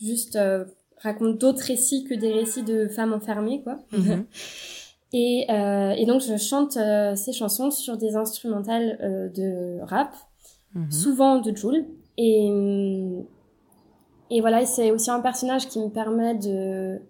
juste 0.00 0.36
euh, 0.36 0.66
racontent 0.98 1.38
d'autres 1.38 1.64
récits 1.64 2.04
que 2.04 2.14
des 2.14 2.30
récits 2.32 2.62
de 2.62 2.88
femmes 2.88 3.14
enfermées, 3.14 3.62
quoi. 3.62 3.78
Mhm. 3.92 4.24
Et, 5.16 5.46
euh, 5.48 5.90
et 5.90 6.06
donc 6.06 6.22
je 6.22 6.36
chante 6.36 6.72
ces 6.72 7.32
chansons 7.32 7.70
sur 7.70 7.96
des 7.96 8.16
instrumentales 8.16 9.30
de 9.32 9.78
rap, 9.82 10.12
Mhm. 10.74 10.90
souvent 10.90 11.38
de 11.40 11.54
Joule. 11.54 11.84
Et, 12.18 12.50
et 14.34 14.40
voilà, 14.40 14.66
c'est 14.66 14.90
aussi 14.90 15.10
un 15.10 15.20
personnage 15.20 15.68
qui 15.68 15.78
me 15.78 15.88
permet 15.88 16.34
de 16.34 17.00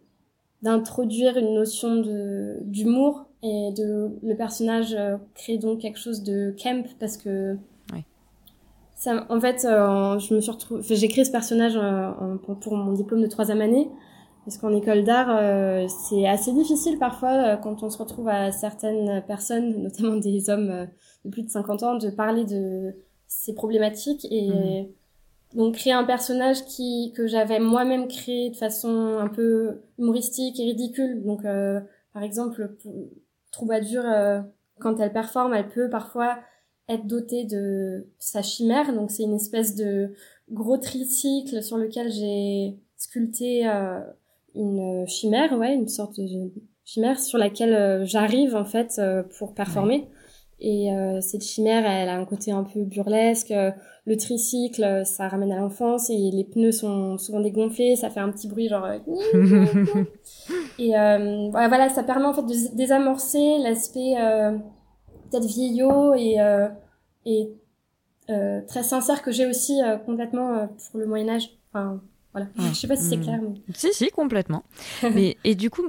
d'introduire 0.63 1.37
une 1.37 1.55
notion 1.55 1.97
de 1.97 2.59
d'humour 2.63 3.27
et 3.43 3.71
de 3.77 4.11
le 4.23 4.35
personnage 4.35 4.95
euh, 4.95 5.17
crée 5.35 5.59
donc 5.59 5.81
quelque 5.81 5.99
chose 5.99 6.23
de 6.23 6.55
camp 6.63 6.87
parce 6.99 7.17
que 7.17 7.57
ça 8.97 9.27
en 9.29 9.41
fait 9.41 9.67
euh, 9.67 10.19
je 10.19 10.35
me 10.35 10.41
suis 10.41 10.51
retrouvée 10.51 10.81
enfin, 10.81 10.95
j'ai 10.95 11.09
créé 11.09 11.25
ce 11.25 11.31
personnage 11.31 11.75
euh, 11.77 12.37
pour, 12.61 12.77
mon 12.77 12.93
diplôme 12.93 13.21
de 13.21 13.27
troisième 13.27 13.61
année 13.61 13.91
parce 14.45 14.59
qu'en 14.59 14.75
école 14.75 15.05
d'art 15.05 15.29
euh, 15.31 15.87
c'est 15.89 16.27
assez 16.27 16.53
difficile 16.53 16.99
parfois 16.99 17.31
euh, 17.31 17.57
quand 17.57 17.83
on 17.83 17.91
se 17.91 17.99
retrouve 17.99 18.29
à 18.29 18.53
certaines 18.53 19.23
personnes 19.27 19.83
notamment 19.83 20.17
des 20.17 20.51
hommes 20.51 20.71
euh, 20.71 20.87
de 21.25 21.31
plus 21.31 21.43
de 21.43 21.51
50 21.51 21.83
ans 21.83 21.95
de 21.97 22.11
parler 22.11 22.45
de 22.45 22.95
ces 23.27 23.55
problématiques 23.55 24.27
et 24.31 24.95
donc 25.55 25.77
créer 25.77 25.93
un 25.93 26.05
personnage 26.05 26.65
qui 26.65 27.13
que 27.17 27.27
j'avais 27.27 27.61
moi-même 27.61 28.09
créé 28.09 28.51
de 28.51 28.57
façon 28.57 29.19
un 29.19 29.29
peu 29.29 29.83
humoristique 29.99 30.59
et 30.61 30.65
ridicule. 30.65 31.23
Donc 31.25 31.45
euh, 31.45 31.81
par 32.13 32.23
exemple 32.23 32.77
Troubadur 33.51 34.03
euh, 34.05 34.41
quand 34.81 34.99
elle 35.01 35.13
performe, 35.13 35.55
elle 35.55 35.69
peut 35.69 35.89
parfois 35.89 36.39
être 36.89 37.07
dotée 37.07 37.45
de 37.45 38.07
sa 38.19 38.43
chimère. 38.43 38.93
Donc 38.93 39.11
c'est 39.11 39.23
une 39.23 39.37
espèce 39.37 39.75
de 39.77 40.13
gros 40.51 40.77
tricycle 40.77 41.63
sur 41.63 41.79
lequel 41.79 42.11
j'ai 42.11 42.77
sculpté 42.97 43.67
euh, 43.67 44.01
une 44.55 45.07
chimère, 45.07 45.53
ouais, 45.59 45.75
une 45.75 45.89
sorte 45.89 46.19
de 46.19 46.53
chimère 46.85 47.19
sur 47.19 47.39
laquelle 47.39 47.75
euh, 47.75 48.05
j'arrive 48.05 48.55
en 48.55 48.65
fait 48.65 48.97
euh, 48.99 49.23
pour 49.39 49.55
performer. 49.55 50.09
Et 50.61 50.93
euh, 50.93 51.21
cette 51.21 51.43
chimère, 51.43 51.85
elle 51.85 52.09
a 52.09 52.17
un 52.17 52.25
côté 52.25 52.53
un 52.53 52.65
peu 52.65 52.85
burlesque. 52.85 53.51
euh, 53.51 53.71
le 54.07 54.17
tricycle, 54.17 54.85
euh, 54.85 55.05
ça 55.05 55.29
ramène 55.29 55.51
à 55.53 55.57
l'enfance 55.57 56.11
et 56.11 56.31
les 56.31 56.45
pneus 56.45 56.73
sont 56.73 57.17
souvent 57.17 57.41
dégonflés, 57.41 57.97
ça 57.97 58.11
fait 58.11 58.21
un 58.21 58.31
petit 58.31 58.49
bruit 58.49 58.69
genre. 58.69 58.85
euh, 58.85 58.99
et 60.79 60.97
euh, 60.97 61.49
voilà, 61.51 61.89
ça 61.89 62.03
permet 62.03 62.27
en 62.27 62.35
fait 62.35 62.43
de 62.43 62.77
désamorcer 62.77 63.59
l'aspect 63.59 64.15
euh, 64.19 64.59
peut-être 65.31 65.47
vieillot 65.47 66.15
et 66.15 66.37
et 67.27 67.51
très 68.69 68.83
sincère 68.83 69.23
que 69.23 69.33
j'ai 69.33 69.47
aussi 69.47 69.81
complètement 70.07 70.69
pour 70.91 71.01
le 71.01 71.07
Moyen 71.07 71.31
Âge. 71.31 71.51
Voilà. 72.35 72.49
Ouais. 72.59 72.69
Je 72.71 72.75
sais 72.75 72.89
pas 72.89 72.97
si 72.97 73.05
c'est 73.09 73.17
Mm. 73.17 73.23
clair. 73.23 73.41
Mais... 73.43 73.75
Si, 73.75 73.89
si, 73.95 74.11
complètement. 74.11 74.65
Mais, 75.15 75.37
et 75.45 75.55
du 75.55 75.71
coup, 75.71 75.85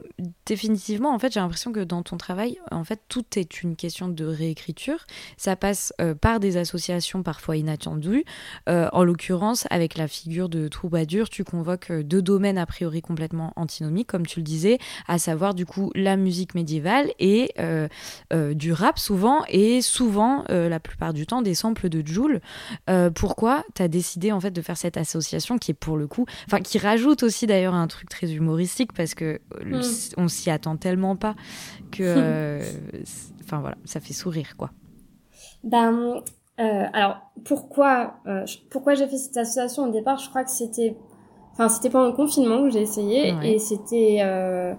définitivement, 0.46 1.14
en 1.14 1.18
fait, 1.20 1.34
j'ai 1.34 1.40
l'impression 1.40 1.72
que 1.72 1.80
dans 1.80 2.04
ton 2.04 2.18
travail, 2.18 2.60
en 2.72 2.84
fait, 2.84 3.02
tout 3.10 3.26
est 3.36 3.64
une 3.64 3.76
question 3.76 4.08
de 4.08 4.26
réécriture. 4.26 5.06
Ça 5.38 5.56
passe 5.56 5.92
euh, 6.00 6.14
par 6.14 6.40
des 6.40 6.58
associations 6.58 7.24
parfois 7.24 7.58
inattendues. 7.58 8.26
Euh, 8.70 8.88
en 8.94 9.04
l'occurrence, 9.04 9.66
avec 9.72 9.98
la 9.98 10.08
figure 10.08 10.48
de 10.48 10.68
Troubadur, 10.68 11.30
tu 11.30 11.44
convoques 11.44 11.90
euh, 11.90 12.04
deux 12.04 12.22
domaines 12.22 12.60
a 12.60 12.66
priori 12.68 13.02
complètement 13.02 13.52
antinomiques, 13.56 14.08
comme 14.08 14.28
tu 14.28 14.40
le 14.40 14.44
disais, 14.44 14.78
à 15.08 15.18
savoir 15.18 15.56
du 15.56 15.66
coup 15.66 15.92
la 15.96 16.16
musique 16.16 16.54
médiévale 16.54 17.12
et 17.18 17.52
euh, 17.60 17.88
du 18.54 18.72
rap 18.72 19.00
souvent, 19.00 19.44
et 19.50 19.82
souvent, 19.82 20.44
la 20.50 20.80
plupart 20.80 21.14
du 21.14 21.26
temps, 21.26 21.42
des 21.42 21.56
samples 21.56 21.90
de 21.90 22.06
Joule. 22.06 22.40
Pourquoi 23.16 23.64
tu 23.74 23.82
as 23.82 23.88
décidé 23.88 24.32
en 24.32 24.40
fait 24.40 24.52
de 24.52 24.62
faire 24.62 24.78
cette 24.78 24.98
association 24.98 25.58
qui 25.58 25.72
est 25.72 25.76
pour 25.76 25.98
le 25.98 26.08
coup 26.08 26.26
enfin 26.48 26.60
qui 26.62 26.78
rajoute 26.78 27.24
aussi 27.24 27.48
d'ailleurs 27.48 27.74
un 27.74 27.88
truc 27.88 28.10
très 28.10 28.32
humoristique 28.34 28.94
parce 28.94 29.14
que 29.16 29.40
euh, 29.62 29.66
Mm. 29.66 29.82
on 30.18 30.28
s'y 30.28 30.50
attend 30.50 30.78
tellement 30.78 31.16
pas 31.16 31.36
que 31.92 32.04
euh, 32.04 32.62
enfin 33.44 33.60
voilà 33.60 33.78
ça 33.86 34.00
fait 34.00 34.14
sourire 34.14 34.56
quoi 34.58 34.72
Ben, 35.64 36.22
euh, 36.60 36.84
alors 36.94 37.18
pourquoi 37.44 38.16
euh, 38.28 38.46
pourquoi 38.70 38.96
j'ai 38.96 39.08
fait 39.08 39.18
cette 39.18 39.38
association 39.38 39.84
au 39.90 39.92
départ? 39.92 40.18
Je 40.20 40.30
crois 40.30 40.44
que 40.44 40.52
c'était, 40.52 40.96
enfin 41.54 41.70
c'était 41.70 41.90
pendant 41.90 42.08
le 42.08 42.14
confinement 42.16 42.64
que 42.64 42.70
j'ai 42.70 42.82
essayé 42.82 43.34
Ouais. 43.34 43.54
et 43.54 43.60
c'était, 43.60 44.20
euh, 44.22 44.74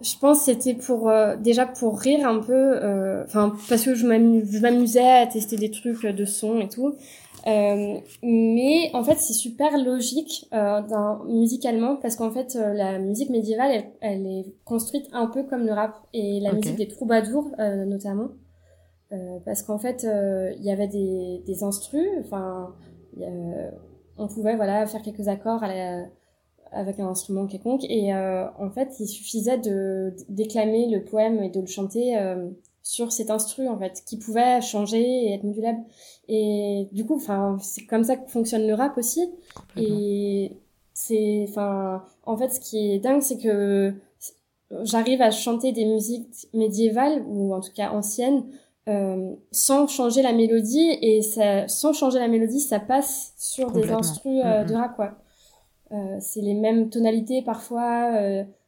je 0.00 0.16
pense 0.20 0.42
c'était 0.42 0.74
pour 0.74 1.10
déjà 1.38 1.66
pour 1.66 1.98
rire 1.98 2.26
un 2.28 2.40
peu, 2.40 3.22
enfin 3.24 3.54
parce 3.68 3.84
que 3.84 3.94
je 3.94 4.06
m'amusais 4.06 5.08
à 5.22 5.26
tester 5.26 5.56
des 5.56 5.70
trucs 5.70 6.04
de 6.06 6.24
son 6.24 6.60
et 6.60 6.68
tout. 6.68 6.94
Euh, 7.46 7.98
mais 8.22 8.90
en 8.94 9.04
fait, 9.04 9.16
c'est 9.18 9.34
super 9.34 9.76
logique 9.76 10.48
euh, 10.54 10.80
musicalement 11.26 11.96
parce 11.96 12.16
qu'en 12.16 12.30
fait, 12.30 12.56
euh, 12.56 12.72
la 12.72 12.98
musique 12.98 13.28
médiévale, 13.30 13.70
elle, 13.72 13.84
elle 14.00 14.26
est 14.26 14.44
construite 14.64 15.06
un 15.12 15.26
peu 15.26 15.42
comme 15.44 15.66
le 15.66 15.72
rap 15.72 15.94
et 16.14 16.40
la 16.40 16.50
musique 16.56 16.76
des 16.76 16.88
troubadours 16.88 17.50
euh, 17.58 17.84
notamment. 17.84 18.28
Euh, 19.12 19.38
parce 19.44 19.62
qu'en 19.62 19.78
fait, 19.78 20.04
euh, 20.04 20.52
il 20.56 20.64
y 20.64 20.70
avait 20.70 20.88
des, 20.88 21.42
des 21.46 21.62
instrus, 21.62 22.08
enfin, 22.20 22.74
on 24.18 24.26
pouvait 24.28 24.56
voilà 24.56 24.86
faire 24.86 25.02
quelques 25.02 25.28
accords 25.28 25.62
à 25.62 25.68
la- 25.68 26.06
avec 26.72 26.98
un 26.98 27.06
instrument 27.06 27.46
quelconque, 27.46 27.84
et 27.88 28.12
euh, 28.14 28.46
en 28.58 28.70
fait, 28.70 28.88
il 28.98 29.06
suffisait 29.06 29.58
de 29.58 30.14
déclamer 30.28 30.88
le 30.90 31.04
poème 31.04 31.40
et 31.42 31.50
de 31.50 31.60
le 31.60 31.66
chanter 31.66 32.18
euh, 32.18 32.48
sur 32.84 33.10
cet 33.10 33.30
instru 33.30 33.66
en 33.66 33.78
fait, 33.78 34.04
qui 34.06 34.18
pouvait 34.18 34.60
changer 34.60 35.00
et 35.00 35.34
être 35.34 35.42
modulable. 35.42 35.80
Et 36.28 36.86
du 36.92 37.04
coup, 37.04 37.16
enfin, 37.16 37.56
c'est 37.60 37.86
comme 37.86 38.04
ça 38.04 38.16
que 38.16 38.30
fonctionne 38.30 38.66
le 38.66 38.74
rap 38.74 38.96
aussi. 38.98 39.28
Et 39.76 40.52
c'est, 40.92 41.46
enfin, 41.48 42.04
en 42.24 42.36
fait, 42.36 42.50
ce 42.50 42.60
qui 42.60 42.92
est 42.92 42.98
dingue, 42.98 43.22
c'est 43.22 43.38
que 43.38 43.94
j'arrive 44.82 45.22
à 45.22 45.30
chanter 45.30 45.72
des 45.72 45.86
musiques 45.86 46.46
médiévales 46.52 47.24
ou 47.26 47.54
en 47.54 47.60
tout 47.60 47.72
cas 47.74 47.90
anciennes 47.90 48.44
euh, 48.86 49.34
sans 49.50 49.86
changer 49.86 50.20
la 50.20 50.32
mélodie 50.32 50.98
et 51.00 51.22
ça, 51.22 51.66
sans 51.68 51.94
changer 51.94 52.18
la 52.18 52.28
mélodie, 52.28 52.60
ça 52.60 52.80
passe 52.80 53.32
sur 53.38 53.70
des 53.70 53.90
instrus 53.90 54.42
euh, 54.44 54.64
de 54.64 54.74
rap 54.74 54.94
quoi. 54.94 55.14
Euh, 55.92 56.18
c'est 56.20 56.42
les 56.42 56.54
mêmes 56.54 56.90
tonalités 56.90 57.40
parfois. 57.40 58.12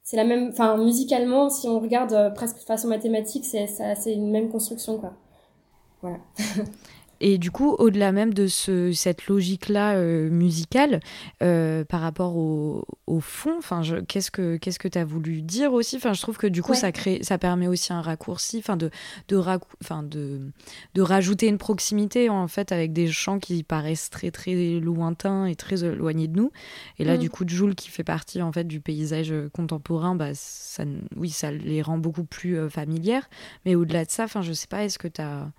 C'est 0.07 0.17
la 0.17 0.23
même, 0.23 0.51
enfin 0.51 0.77
musicalement, 0.77 1.51
si 1.51 1.67
on 1.69 1.81
regarde 1.81 2.13
euh, 2.13 2.31
presque 2.31 2.59
de 2.59 2.63
façon 2.63 2.87
mathématique, 2.87 3.45
c'est 3.45 3.67
une 4.07 4.31
même 4.31 4.49
construction 4.49 4.99
quoi. 4.99 5.15
Voilà. 6.01 6.19
Et 7.21 7.39
du 7.39 7.51
coup, 7.51 7.75
au-delà 7.79 8.13
même 8.13 8.35
de 8.35 8.47
ce, 8.47 8.93
cette 8.93 9.27
logique-là 9.27 9.97
euh, 9.97 10.29
musicale, 10.31 11.01
euh, 11.43 11.85
par 11.85 12.01
rapport 12.01 12.37
au, 12.37 12.85
au 13.07 13.21
fond, 13.21 13.61
qu'est-ce 14.09 14.31
que 14.31 14.57
qu'est-ce 14.57 14.79
que 14.79 14.89
tu 14.89 14.99
as 14.99 15.05
voulu 15.05 15.43
dire 15.43 15.73
aussi? 15.73 15.97
Enfin, 15.97 16.13
je 16.13 16.23
trouve 16.23 16.37
que 16.37 16.47
du 16.47 16.63
coup, 16.63 16.75
ça 16.75 16.93
crée, 16.93 17.21
ça 17.23 17.39
permet 17.39 17.69
aussi 17.69 17.93
un 17.93 18.01
raccourci, 18.01 18.59
enfin 18.59 18.77
de 18.77 18.91
de, 19.29 19.43
de 20.03 20.41
de 20.95 21.03
rajouter 21.03 21.47
une 21.47 21.59
proximité 21.59 22.29
en 22.29 22.49
fait 22.49 22.73
avec 22.73 22.93
des 22.93 23.09
chants 23.09 23.39
qui 23.39 23.63
paraissent 23.63 24.11
très 24.11 24.31
très 24.31 24.81
lointains 24.81 25.47
et 25.47 25.57
très 25.57 25.85
éloignés 25.85 26.29
de 26.29 26.37
nous. 26.37 26.53
Et 26.99 27.05
là, 27.05 27.17
mm. 27.17 27.21
du 27.21 27.31
coup, 27.31 27.45
Jules 27.47 27.75
qui 27.75 27.91
fait 27.91 28.05
partie 28.05 28.43
en 28.43 28.53
fait 28.53 28.65
du 28.65 28.81
paysage 28.81 29.33
contemporain, 29.53 30.15
bah 30.15 30.31
ça, 30.35 30.85
oui, 31.17 31.31
ça 31.31 31.51
les 31.51 31.83
rend 31.83 31.99
beaucoup 31.99 32.25
plus 32.25 32.59
euh, 32.59 32.69
familières. 32.69 33.29
Mais 33.65 33.75
au-delà 33.75 34.05
de 34.05 34.11
ça, 34.11 34.25
enfin, 34.25 34.43
je 34.43 34.53
sais 34.53 34.67
pas, 34.67 34.85
est-ce 34.85 34.99
que 34.99 35.09
tu 35.09 35.21
as 35.21 35.51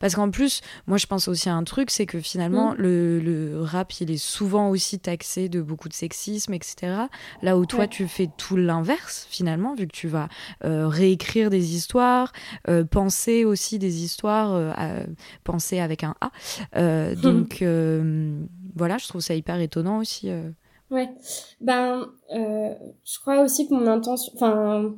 parce 0.00 0.14
qu'en 0.14 0.30
plus, 0.30 0.60
moi, 0.86 0.98
je 0.98 1.05
pense 1.06 1.28
aussi 1.28 1.48
à 1.48 1.54
un 1.54 1.64
truc, 1.64 1.90
c'est 1.90 2.06
que 2.06 2.20
finalement, 2.20 2.72
mm. 2.72 2.76
le, 2.78 3.20
le, 3.20 3.62
rap, 3.62 3.92
il 4.00 4.10
est 4.10 4.16
souvent 4.16 4.70
aussi 4.70 4.98
taxé 4.98 5.48
de 5.48 5.60
beaucoup 5.60 5.88
de 5.88 5.94
sexisme, 5.94 6.54
etc. 6.54 7.06
Là 7.42 7.56
où 7.58 7.66
toi, 7.66 7.86
tu 7.86 8.06
fais 8.08 8.28
tout 8.36 8.56
l'inverse, 8.56 9.26
finalement, 9.30 9.74
vu 9.74 9.86
que 9.86 9.92
tu 9.92 10.08
vas 10.08 10.28
euh, 10.64 10.88
réécrire 10.88 11.50
des 11.50 11.74
histoires, 11.74 12.32
euh, 12.68 12.84
penser 12.84 13.44
aussi 13.44 13.78
des 13.78 14.02
histoires, 14.04 14.54
euh, 14.54 15.04
penser 15.44 15.80
avec 15.80 16.04
un 16.04 16.14
A. 16.20 16.30
donc, 17.14 17.64
voilà, 18.74 18.98
je 18.98 19.08
trouve 19.08 19.20
ça 19.20 19.34
hyper 19.34 19.60
étonnant 19.60 19.98
aussi. 19.98 20.30
Ouais, 20.90 21.10
ben, 21.60 22.06
je 22.30 23.20
crois 23.20 23.42
aussi 23.42 23.68
que 23.68 23.74
mon 23.74 23.86
intention, 23.86 24.32
enfin, 24.36 24.94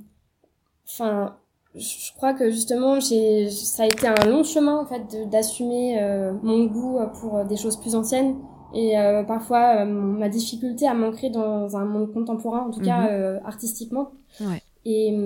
enfin, 0.86 1.36
je 1.74 2.12
crois 2.16 2.32
que 2.34 2.50
justement 2.50 2.98
j'ai 2.98 3.50
ça 3.50 3.84
a 3.84 3.86
été 3.86 4.06
un 4.06 4.26
long 4.26 4.42
chemin 4.42 4.78
en 4.78 4.86
fait 4.86 5.28
d'assumer 5.28 6.00
euh, 6.00 6.32
mon 6.42 6.64
goût 6.64 6.98
pour 7.20 7.36
euh, 7.36 7.44
des 7.44 7.56
choses 7.56 7.76
plus 7.76 7.94
anciennes 7.94 8.36
et 8.74 8.98
euh, 8.98 9.22
parfois 9.22 9.84
ma 9.84 10.28
difficulté 10.28 10.86
à 10.86 10.94
m'ancrer 10.94 11.30
dans 11.30 11.76
un 11.76 11.84
monde 11.84 12.12
contemporain 12.12 12.66
en 12.66 12.70
tout 12.70 12.80
cas 12.80 13.10
mhm. 13.10 13.40
artistiquement 13.44 14.10
ouais. 14.40 14.62
et 14.84 15.16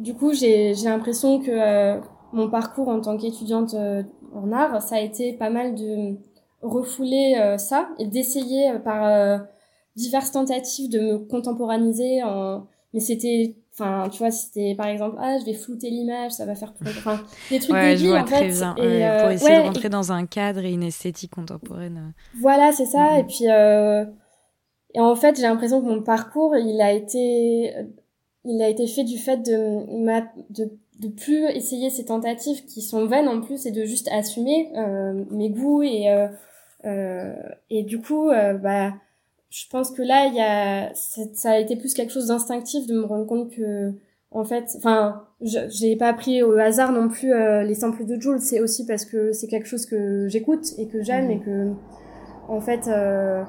du 0.00 0.14
coup 0.14 0.32
j'ai 0.32 0.74
j'ai 0.74 0.88
l'impression 0.88 1.40
que 1.40 2.00
mon 2.32 2.48
parcours 2.50 2.88
en 2.88 3.00
tant 3.00 3.16
qu'étudiante 3.16 3.74
en 4.34 4.52
art 4.52 4.82
ça 4.82 4.96
a 4.96 5.00
été 5.00 5.32
pas 5.32 5.50
mal 5.50 5.74
de 5.74 6.16
refouler 6.62 7.56
ça 7.58 7.88
et 7.98 8.06
d'essayer 8.06 8.72
par 8.84 9.40
diverses 9.94 10.32
tentatives 10.32 10.90
de 10.90 11.00
me 11.00 11.18
contemporaniser 11.18 12.22
en 12.24 12.66
mais 12.94 13.00
c'était 13.00 13.54
Enfin, 13.80 14.08
tu 14.08 14.18
vois, 14.18 14.32
c'était 14.32 14.74
par 14.74 14.86
exemple, 14.86 15.16
ah, 15.20 15.36
je 15.38 15.44
vais 15.44 15.54
flouter 15.54 15.88
l'image, 15.88 16.32
ça 16.32 16.44
va 16.44 16.56
faire 16.56 16.72
enfin, 16.80 17.20
des 17.50 17.60
trucs 17.60 17.74
ouais, 17.74 17.94
débiles, 17.94 18.16
en 18.16 18.26
fait. 18.26 18.48
Bien. 18.48 18.74
Et, 18.76 19.06
euh, 19.06 19.20
pour 19.20 19.30
essayer 19.30 19.58
de 19.58 19.62
rentrer 19.62 19.88
dans 19.88 20.10
un 20.10 20.26
cadre 20.26 20.64
et 20.64 20.72
une 20.72 20.82
esthétique 20.82 21.30
contemporaine. 21.30 22.12
Voilà, 22.40 22.72
c'est 22.72 22.86
ça. 22.86 22.98
Mm-hmm. 22.98 23.20
Et 23.20 23.24
puis, 23.24 23.50
euh... 23.50 24.04
et 24.94 25.00
en 25.00 25.14
fait, 25.14 25.36
j'ai 25.36 25.42
l'impression 25.42 25.80
que 25.80 25.86
mon 25.86 26.02
parcours, 26.02 26.56
il 26.56 26.80
a 26.80 26.92
été, 26.92 27.72
il 28.44 28.62
a 28.62 28.68
été 28.68 28.86
fait 28.88 29.04
du 29.04 29.16
fait 29.16 29.36
de 29.36 30.04
ma, 30.04 30.22
de, 30.50 30.70
de 30.98 31.08
plus 31.08 31.46
essayer 31.50 31.90
ces 31.90 32.06
tentatives 32.06 32.64
qui 32.64 32.82
sont 32.82 33.06
vaines 33.06 33.28
en 33.28 33.40
plus 33.40 33.66
et 33.66 33.70
de 33.70 33.84
juste 33.84 34.08
assumer 34.08 34.70
euh, 34.76 35.24
mes 35.30 35.50
goûts 35.50 35.82
et 35.82 36.10
euh, 36.10 36.28
euh 36.84 37.34
et 37.70 37.84
du 37.84 38.00
coup, 38.00 38.28
euh, 38.30 38.54
bah 38.54 38.94
je 39.50 39.66
pense 39.70 39.90
que 39.90 40.02
là, 40.02 40.26
il 40.26 40.34
y 40.34 40.40
a, 40.40 40.92
ça 40.94 41.50
a 41.50 41.58
été 41.58 41.76
plus 41.76 41.94
quelque 41.94 42.12
chose 42.12 42.26
d'instinctif 42.26 42.86
de 42.86 42.94
me 42.94 43.04
rendre 43.04 43.26
compte 43.26 43.50
que, 43.50 43.92
en 44.30 44.44
fait, 44.44 44.64
enfin, 44.76 45.26
j'ai 45.40 45.96
pas 45.96 46.08
appris 46.08 46.42
au 46.42 46.52
hasard 46.58 46.92
non 46.92 47.08
plus 47.08 47.32
euh, 47.32 47.62
les 47.62 47.74
samples 47.74 48.04
de 48.04 48.20
Jules. 48.20 48.40
C'est 48.40 48.60
aussi 48.60 48.84
parce 48.84 49.06
que 49.06 49.32
c'est 49.32 49.48
quelque 49.48 49.66
chose 49.66 49.86
que 49.86 50.28
j'écoute 50.28 50.66
et 50.76 50.86
que 50.86 51.02
j'aime 51.02 51.26
mhm. 51.26 51.30
et 51.30 51.40
que, 51.40 51.72
en 52.48 52.60
fait, 52.60 52.88
euh, 52.88 53.42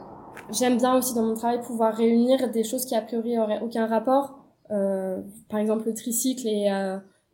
j'aime 0.52 0.78
bien 0.78 0.96
aussi 0.96 1.14
dans 1.16 1.24
mon 1.24 1.36
travail 1.36 1.62
pouvoir 1.62 1.94
réunir 1.94 2.50
des 2.50 2.64
choses 2.64 2.86
qui 2.86 2.96
a 2.96 3.02
priori 3.02 3.38
auraient 3.38 3.60
aucun 3.62 3.86
rapport. 3.86 4.40
Euh, 4.72 5.22
par 5.50 5.60
exemple, 5.60 5.88
le 5.88 5.94
tricycle 5.94 6.48
et 6.48 6.70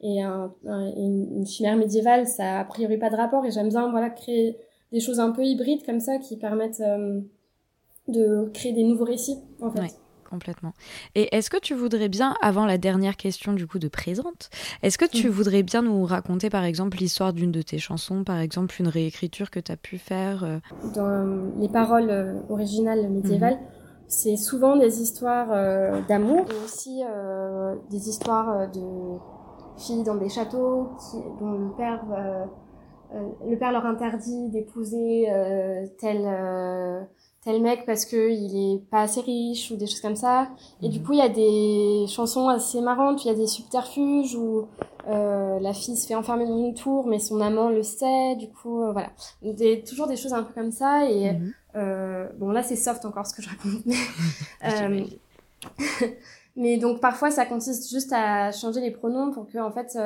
et, 0.01 0.21
un, 0.21 0.53
une 0.65 1.45
chimère 1.47 1.77
médiévale, 1.77 2.27
ça 2.27 2.57
a 2.57 2.59
a 2.59 2.65
priori 2.65 2.97
pas 2.97 3.09
de 3.09 3.15
rapport. 3.15 3.45
Et 3.45 3.51
j'aime 3.51 3.69
bien, 3.69 3.89
voilà, 3.89 4.09
créer 4.09 4.57
des 4.91 4.99
choses 4.99 5.19
un 5.19 5.31
peu 5.31 5.43
hybrides 5.43 5.83
comme 5.85 5.99
ça 5.99 6.17
qui 6.17 6.37
permettent 6.37 6.81
de 8.07 8.49
créer 8.53 8.73
des 8.73 8.83
nouveaux 8.83 9.05
récits, 9.05 9.39
en 9.61 9.71
fait. 9.71 9.97
complètement. 10.29 10.73
Et 11.15 11.33
est-ce 11.35 11.49
que 11.49 11.57
tu 11.57 11.73
voudrais 11.73 12.09
bien, 12.09 12.35
avant 12.41 12.65
la 12.65 12.77
dernière 12.77 13.15
question 13.15 13.53
du 13.53 13.67
coup 13.67 13.79
de 13.79 13.87
présente, 13.87 14.49
est-ce 14.83 14.97
que 14.97 15.05
tu 15.05 15.27
mm. 15.27 15.31
voudrais 15.31 15.63
bien 15.63 15.81
nous 15.81 16.03
raconter 16.03 16.49
par 16.49 16.63
exemple 16.63 16.97
l'histoire 16.97 17.33
d'une 17.33 17.51
de 17.51 17.61
tes 17.61 17.77
chansons, 17.77 18.23
par 18.23 18.39
exemple 18.39 18.75
une 18.79 18.87
réécriture 18.87 19.49
que 19.49 19.59
tu 19.59 19.71
as 19.71 19.77
pu 19.77 19.97
faire 19.97 20.43
euh? 20.43 20.59
Dans 20.93 21.57
les 21.57 21.69
paroles 21.69 22.09
euh, 22.09 22.33
originales 22.49 23.09
médiévales, 23.09 23.55
mhm. 23.55 23.67
c'est 24.07 24.35
souvent 24.35 24.75
des 24.75 25.01
histoires 25.01 25.49
euh, 25.51 26.01
d'amour 26.07 26.45
et 26.51 26.65
aussi 26.65 27.03
des 27.89 28.09
histoires 28.09 28.69
de 28.71 29.17
filles 29.77 30.03
dans 30.03 30.15
des 30.15 30.29
châteaux 30.29 30.89
qui, 30.99 31.17
dont 31.39 31.51
le 31.51 31.71
père, 31.75 32.03
le 33.47 33.57
père 33.57 33.71
leur 33.71 33.85
interdit 33.85 34.49
d'épouser 34.49 35.27
tel 35.99 36.25
tel 37.45 37.61
mec 37.61 37.85
parce 37.85 38.05
que 38.05 38.31
il 38.31 38.73
est 38.73 38.79
pas 38.89 39.01
assez 39.01 39.21
riche 39.21 39.69
ou 39.71 39.77
des 39.77 39.85
choses 39.85 40.01
comme 40.01 40.15
ça. 40.15 40.49
Et 40.81 40.89
du 40.89 40.99
mhm. 40.99 41.05
coup, 41.05 41.13
il 41.13 41.19
y 41.19 41.21
a 41.21 41.29
des 41.29 42.05
chansons 42.07 42.49
assez 42.49 42.81
marrantes, 42.81 43.23
il 43.23 43.27
y 43.27 43.31
a 43.31 43.35
des 43.35 43.47
subterfuges 43.47 44.35
où 44.35 44.67
euh, 45.07 45.59
la 45.59 45.73
fille 45.73 45.95
se 45.95 46.07
fait 46.07 46.15
enfermer 46.15 46.47
dans 46.47 46.57
une 46.57 46.73
tour, 46.73 47.05
mais 47.07 47.19
son 47.19 47.39
amant 47.39 47.69
le 47.69 47.83
sait. 47.83 48.35
Du 48.35 48.49
coup, 48.49 48.81
euh, 48.81 48.91
voilà, 48.91 49.11
des, 49.43 49.83
toujours 49.83 50.07
des 50.07 50.17
choses 50.17 50.33
un 50.33 50.41
peu 50.41 50.53
comme 50.53 50.71
ça. 50.71 51.07
Et 51.07 51.33
mhm. 51.33 51.53
euh, 51.75 52.27
bon, 52.39 52.49
là, 52.49 52.63
c'est 52.63 52.75
soft 52.75 53.05
encore 53.05 53.27
ce 53.27 53.35
que 53.35 53.43
je 53.43 53.49
raconte. 53.49 53.85
Mais, 54.89 55.05
mais 56.55 56.77
donc 56.77 56.99
parfois, 56.99 57.29
ça 57.29 57.45
consiste 57.45 57.91
juste 57.91 58.11
à 58.11 58.51
changer 58.51 58.81
les 58.81 58.91
pronoms 58.91 59.31
pour 59.31 59.47
que 59.47 59.59
en 59.59 59.71
fait 59.71 59.97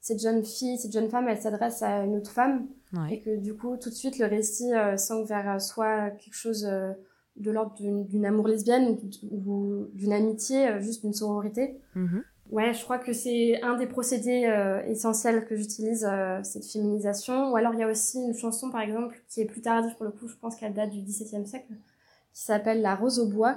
cette 0.00 0.20
jeune 0.20 0.44
fille, 0.44 0.78
cette 0.78 0.92
jeune 0.92 1.08
femme, 1.08 1.28
elle 1.28 1.40
s'adresse 1.40 1.80
à 1.82 2.04
une 2.04 2.16
autre 2.16 2.32
femme. 2.32 2.66
Et 3.10 3.20
que 3.20 3.36
du 3.36 3.54
coup, 3.54 3.76
tout 3.76 3.88
de 3.88 3.94
suite, 3.94 4.18
le 4.18 4.26
récit 4.26 4.72
euh, 4.74 4.96
vers 5.24 5.54
euh, 5.54 5.58
soit 5.58 6.10
quelque 6.10 6.34
chose 6.34 6.66
euh, 6.66 6.92
de 7.36 7.50
l'ordre 7.50 7.74
d'une 7.76 8.26
amour 8.26 8.48
lesbienne 8.48 8.98
ou 9.30 9.86
d'une 9.94 10.12
amitié, 10.12 10.68
euh, 10.68 10.80
juste 10.80 11.02
d'une 11.02 11.14
sororité. 11.14 11.80
Mm-hmm. 11.96 12.22
Ouais, 12.50 12.74
je 12.74 12.84
crois 12.84 12.98
que 12.98 13.14
c'est 13.14 13.62
un 13.62 13.78
des 13.78 13.86
procédés 13.86 14.46
essentiels 14.86 15.46
que 15.46 15.56
j'utilise, 15.56 16.06
cette 16.42 16.66
féminisation. 16.66 17.50
Ou 17.50 17.56
alors 17.56 17.72
il 17.72 17.80
y 17.80 17.82
a 17.82 17.88
aussi 17.88 18.18
une 18.18 18.34
chanson, 18.34 18.70
par 18.70 18.82
exemple, 18.82 19.22
qui 19.30 19.40
est 19.40 19.46
plus 19.46 19.62
tardive 19.62 19.94
pour 19.96 20.04
le 20.04 20.10
coup, 20.10 20.28
je 20.28 20.36
pense 20.36 20.56
qu'elle 20.56 20.74
date 20.74 20.90
du 20.90 21.00
XVIIe 21.00 21.46
siècle, 21.46 21.72
qui 22.34 22.42
s'appelle 22.42 22.82
La 22.82 22.94
Rose 22.94 23.18
au 23.20 23.26
bois. 23.26 23.56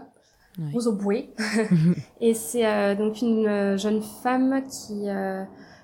Rose 0.71 0.87
au 0.87 0.93
bouet. 0.93 1.27
et 2.21 2.33
c'est 2.33 2.95
donc 2.95 3.21
une 3.21 3.75
jeune 3.75 4.01
femme 4.01 4.63
qui 4.63 5.09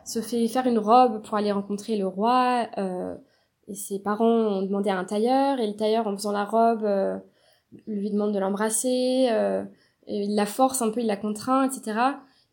se 0.06 0.22
fait 0.22 0.48
faire 0.48 0.68
une 0.68 0.80
robe 0.80 1.22
pour 1.22 1.38
aller 1.38 1.52
rencontrer 1.52 1.98
le 1.98 2.08
roi. 2.08 2.68
Euh, 2.78 3.16
et 3.72 3.76
ses 3.76 4.00
parents 4.00 4.26
ont 4.26 4.62
demandé 4.62 4.90
à 4.90 4.98
un 4.98 5.06
tailleur, 5.06 5.60
et 5.60 5.68
le 5.68 5.76
tailleur, 5.76 6.06
en 6.06 6.16
faisant 6.16 6.34
la 6.34 6.44
robe, 6.44 6.84
euh, 6.84 7.18
lui 7.88 8.12
demande 8.12 8.34
de 8.34 8.40
l'embrasser, 8.40 9.30
euh, 9.32 9.64
il 10.08 10.36
la 10.36 10.46
force 10.46 10.82
un 10.82 10.90
peu, 10.90 11.00
il 11.00 11.08
la 11.08 11.16
contraint, 11.16 11.64
etc. 11.64 11.98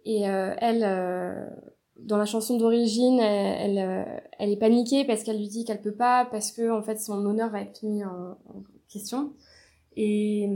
Et 0.05 0.31
euh, 0.31 0.55
elle, 0.59 1.51
dans 1.97 2.17
la 2.17 2.25
chanson 2.25 2.57
d'origine, 2.57 3.19
elle, 3.19 3.79
elle, 3.79 4.23
elle, 4.39 4.51
est 4.53 4.57
paniquée 4.57 5.05
parce 5.05 5.25
qu'elle 5.25 5.39
lui 5.39 5.49
dit 5.49 5.65
qu'elle 5.65 5.83
peut 5.83 5.95
pas, 5.95 6.25
parce 6.31 6.53
que 6.53 6.71
en 6.71 6.83
fait 6.83 7.01
son 7.01 7.27
honneur 7.27 7.51
va 7.51 7.63
être 7.63 7.83
mis 7.83 8.05
en, 8.05 8.31
en 8.31 8.63
question. 8.89 9.33
Et 9.97 10.49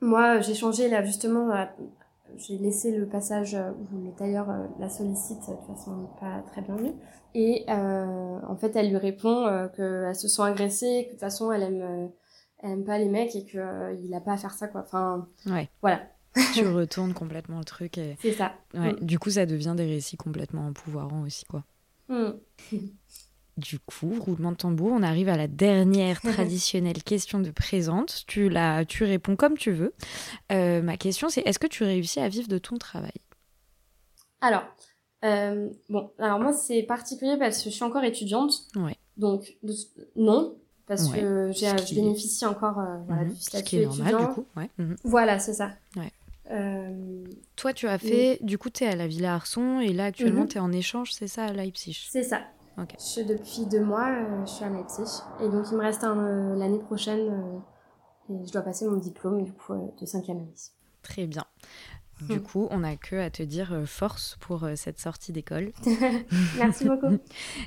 moi, 0.00 0.40
j'ai 0.40 0.54
changé 0.54 0.88
là 0.88 1.04
justement 1.04 1.50
j'ai 2.36 2.58
laissé 2.58 2.96
le 2.96 3.06
passage 3.06 3.54
où 3.54 3.98
le 4.04 4.12
tailleur 4.12 4.50
euh, 4.50 4.66
la 4.78 4.88
sollicite 4.88 5.40
de 5.40 5.74
façon 5.74 6.08
pas 6.20 6.42
très 6.50 6.62
bien 6.62 6.76
vue. 6.76 6.92
Et 7.34 7.64
euh, 7.68 8.38
en 8.46 8.56
fait, 8.56 8.74
elle 8.76 8.90
lui 8.90 8.96
répond 8.96 9.46
euh, 9.46 9.68
qu'elle 9.68 10.14
se 10.14 10.28
sent 10.28 10.42
agressée, 10.42 11.04
que 11.04 11.06
de 11.06 11.10
toute 11.12 11.20
façon, 11.20 11.52
elle 11.52 11.62
aime, 11.62 12.10
elle 12.58 12.70
aime 12.70 12.84
pas 12.84 12.98
les 12.98 13.08
mecs 13.08 13.34
et 13.36 13.44
qu'il 13.44 13.98
il 14.04 14.14
a 14.14 14.20
pas 14.20 14.32
à 14.32 14.36
faire 14.36 14.54
ça, 14.54 14.68
quoi. 14.68 14.82
Enfin, 14.82 15.26
ouais. 15.46 15.68
voilà. 15.82 16.00
tu 16.54 16.66
retournes 16.68 17.14
complètement 17.14 17.58
le 17.58 17.64
truc. 17.64 17.98
Et... 17.98 18.16
C'est 18.20 18.32
ça. 18.32 18.52
Ouais. 18.74 18.92
Mm. 18.92 19.00
Du 19.00 19.18
coup, 19.18 19.30
ça 19.30 19.46
devient 19.46 19.74
des 19.76 19.86
récits 19.86 20.16
complètement 20.16 20.66
empouvoirants 20.66 21.22
aussi, 21.22 21.44
quoi. 21.44 21.64
Mm. 22.08 22.32
Du 23.58 23.80
coup, 23.80 24.14
roulement 24.20 24.52
de 24.52 24.56
tambour, 24.56 24.92
on 24.92 25.02
arrive 25.02 25.28
à 25.28 25.36
la 25.36 25.48
dernière 25.48 26.20
traditionnelle 26.22 27.02
question 27.02 27.40
de 27.40 27.50
présente. 27.50 28.22
Tu, 28.28 28.48
la, 28.48 28.84
tu 28.84 29.02
réponds 29.02 29.34
comme 29.34 29.58
tu 29.58 29.72
veux. 29.72 29.92
Euh, 30.52 30.80
ma 30.80 30.96
question, 30.96 31.28
c'est 31.28 31.42
est-ce 31.44 31.58
que 31.58 31.66
tu 31.66 31.82
réussis 31.82 32.20
à 32.20 32.28
vivre 32.28 32.46
de 32.46 32.58
ton 32.58 32.78
travail? 32.78 33.20
Alors, 34.40 34.62
euh, 35.24 35.68
bon, 35.88 36.12
alors 36.20 36.38
moi, 36.38 36.52
c'est 36.52 36.84
particulier 36.84 37.36
parce 37.36 37.58
que 37.58 37.70
je 37.70 37.74
suis 37.74 37.82
encore 37.82 38.04
étudiante. 38.04 38.52
Ouais. 38.76 38.96
Donc, 39.16 39.56
non, 40.14 40.56
parce 40.86 41.08
que 41.08 41.50
j'ai, 41.52 41.66
je 41.66 41.94
bénéficie 41.96 42.46
encore 42.46 42.78
euh, 42.78 42.98
voilà, 43.08 43.24
mhm. 43.24 43.32
du 43.32 43.40
statut 43.40 43.76
est 43.76 43.86
normal. 43.86 44.16
Du 44.18 44.26
coup. 44.34 44.46
Ouais. 44.56 44.70
Mhm. 44.78 44.96
Voilà, 45.02 45.40
c'est 45.40 45.54
ça. 45.54 45.72
Ouais. 45.96 46.12
Euh... 46.52 47.24
Toi, 47.56 47.72
tu 47.72 47.88
as 47.88 47.98
fait, 47.98 48.38
du 48.40 48.56
coup, 48.56 48.70
tu 48.70 48.84
es 48.84 48.86
à 48.86 48.94
la 48.94 49.08
Villa 49.08 49.34
Arson 49.34 49.80
et 49.80 49.92
là, 49.92 50.04
actuellement, 50.04 50.42
mhm. 50.42 50.48
tu 50.48 50.58
es 50.58 50.60
en 50.60 50.70
échange, 50.70 51.12
c'est 51.12 51.26
ça, 51.26 51.46
à 51.46 51.52
Leipzig? 51.52 52.06
C'est 52.08 52.22
ça. 52.22 52.42
Je, 52.98 53.22
depuis 53.22 53.66
deux 53.66 53.84
mois, 53.84 54.08
je 54.44 54.50
suis 54.50 54.64
à 54.64 54.68
Leipzig. 54.68 55.22
Et 55.40 55.48
donc, 55.48 55.66
il 55.70 55.76
me 55.76 55.82
reste 55.82 56.02
l'année 56.02 56.78
prochaine, 56.78 57.62
et 58.30 58.46
je 58.46 58.52
dois 58.52 58.62
passer 58.62 58.86
mon 58.86 58.96
diplôme 58.96 59.42
du 59.42 59.52
coup, 59.52 59.74
de 60.00 60.06
cinquième 60.06 60.38
année. 60.38 60.54
Très 61.02 61.26
bien. 61.26 61.44
Du 62.22 62.34
hmm. 62.34 62.42
coup, 62.42 62.68
on 62.70 62.78
n'a 62.78 62.96
que 62.96 63.16
à 63.16 63.30
te 63.30 63.42
dire 63.42 63.72
euh, 63.72 63.86
force 63.86 64.36
pour 64.40 64.64
euh, 64.64 64.74
cette 64.74 64.98
sortie 64.98 65.32
d'école. 65.32 65.72
Merci 66.56 66.84
beaucoup. 66.84 67.18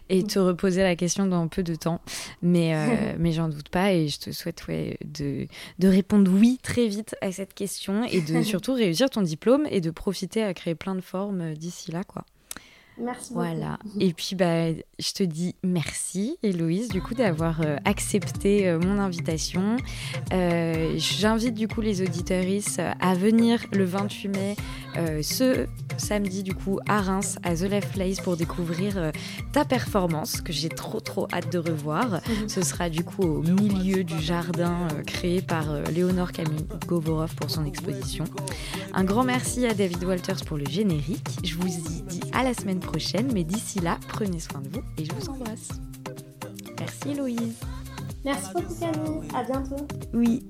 et 0.10 0.24
te 0.24 0.39
reposer 0.39 0.84
la 0.84 0.95
question 0.95 1.26
dans 1.26 1.47
peu 1.47 1.63
de 1.63 1.76
temps. 1.76 2.02
Mais, 2.41 2.76
euh, 2.76 3.13
mais 3.19 3.32
j'en 3.32 3.47
doute 3.47 3.69
pas 3.69 3.93
et 3.93 4.10
je 4.10 4.19
te 4.19 4.32
souhaite 4.32 4.67
ouais, 4.67 4.97
de, 5.06 5.47
de 5.80 5.88
répondre 5.88 6.30
oui 6.32 6.60
très 6.62 6.88
vite 6.88 7.15
à 7.21 7.32
cette 7.32 7.54
question 7.54 8.04
et 8.04 8.21
de 8.21 8.41
surtout 8.43 8.74
réussir 8.74 9.10
ton 9.10 9.21
diplôme 9.21 9.65
et 9.69 9.80
de 9.80 9.89
profiter 9.89 10.43
à 10.43 10.54
créer 10.54 10.76
plein 10.76 10.95
de 10.95 11.02
formes 11.02 11.54
d'ici 11.54 11.91
là. 11.91 12.04
quoi. 12.04 12.26
Merci 13.01 13.33
beaucoup. 13.33 13.45
Voilà. 13.45 13.79
Et 13.99 14.13
puis, 14.13 14.35
bah, 14.35 14.71
je 14.71 15.11
te 15.13 15.23
dis 15.23 15.55
merci, 15.63 16.37
Héloïse, 16.43 16.89
du 16.89 17.01
coup, 17.01 17.15
d'avoir 17.15 17.61
euh, 17.61 17.77
accepté 17.85 18.67
euh, 18.67 18.79
mon 18.79 18.99
invitation. 18.99 19.77
Euh, 20.33 20.93
j'invite, 20.97 21.55
du 21.55 21.67
coup, 21.67 21.81
les 21.81 22.01
auditeuristes 22.01 22.81
à 22.99 23.15
venir 23.15 23.65
le 23.71 23.85
28 23.85 24.27
mai, 24.29 24.55
ce 25.21 25.67
samedi, 25.97 26.43
du 26.43 26.53
coup, 26.53 26.79
à 26.87 27.01
Reims, 27.01 27.37
à 27.43 27.55
The 27.55 27.61
Left 27.61 27.93
Place, 27.93 28.19
pour 28.19 28.35
découvrir 28.35 29.11
ta 29.53 29.63
performance, 29.63 30.41
que 30.41 30.51
j'ai 30.51 30.69
trop, 30.69 30.99
trop 30.99 31.27
hâte 31.31 31.51
de 31.51 31.59
revoir. 31.59 32.11
Mhm. 32.11 32.49
Ce 32.49 32.61
sera, 32.61 32.89
du 32.89 33.03
coup, 33.03 33.23
au 33.23 33.41
milieu 33.41 34.03
du 34.03 34.19
jardin 34.19 34.87
créé 35.07 35.41
par 35.41 35.81
Léonore 35.91 36.33
Camille 36.33 36.67
Govorov 36.87 37.33
pour 37.35 37.49
son 37.49 37.65
exposition. 37.65 38.25
Un 38.93 39.05
grand 39.05 39.23
merci 39.23 39.65
à 39.65 39.73
David 39.73 40.03
Walters 40.03 40.43
pour 40.45 40.57
le 40.57 40.65
générique. 40.65 41.25
Je 41.43 41.55
vous 41.55 41.67
dis 41.67 42.19
à 42.33 42.43
la 42.43 42.53
semaine 42.53 42.79
prochaine, 42.79 42.90
mais 43.34 43.43
d'ici 43.43 43.80
là, 43.80 43.97
prenez 44.10 44.39
soin 44.39 44.62
de 44.62 44.69
vous 44.69 44.82
et 44.97 45.06
je 45.06 45.12
vous 45.13 45.30
embrasse. 45.30 45.69
Merci 46.80 47.10
Héloïse. 47.10 47.56
Merci 48.23 48.49
beaucoup 48.54 48.73
Camille, 48.80 49.30
à 49.34 49.43
bientôt. 49.43 49.88
Oui. 50.13 50.45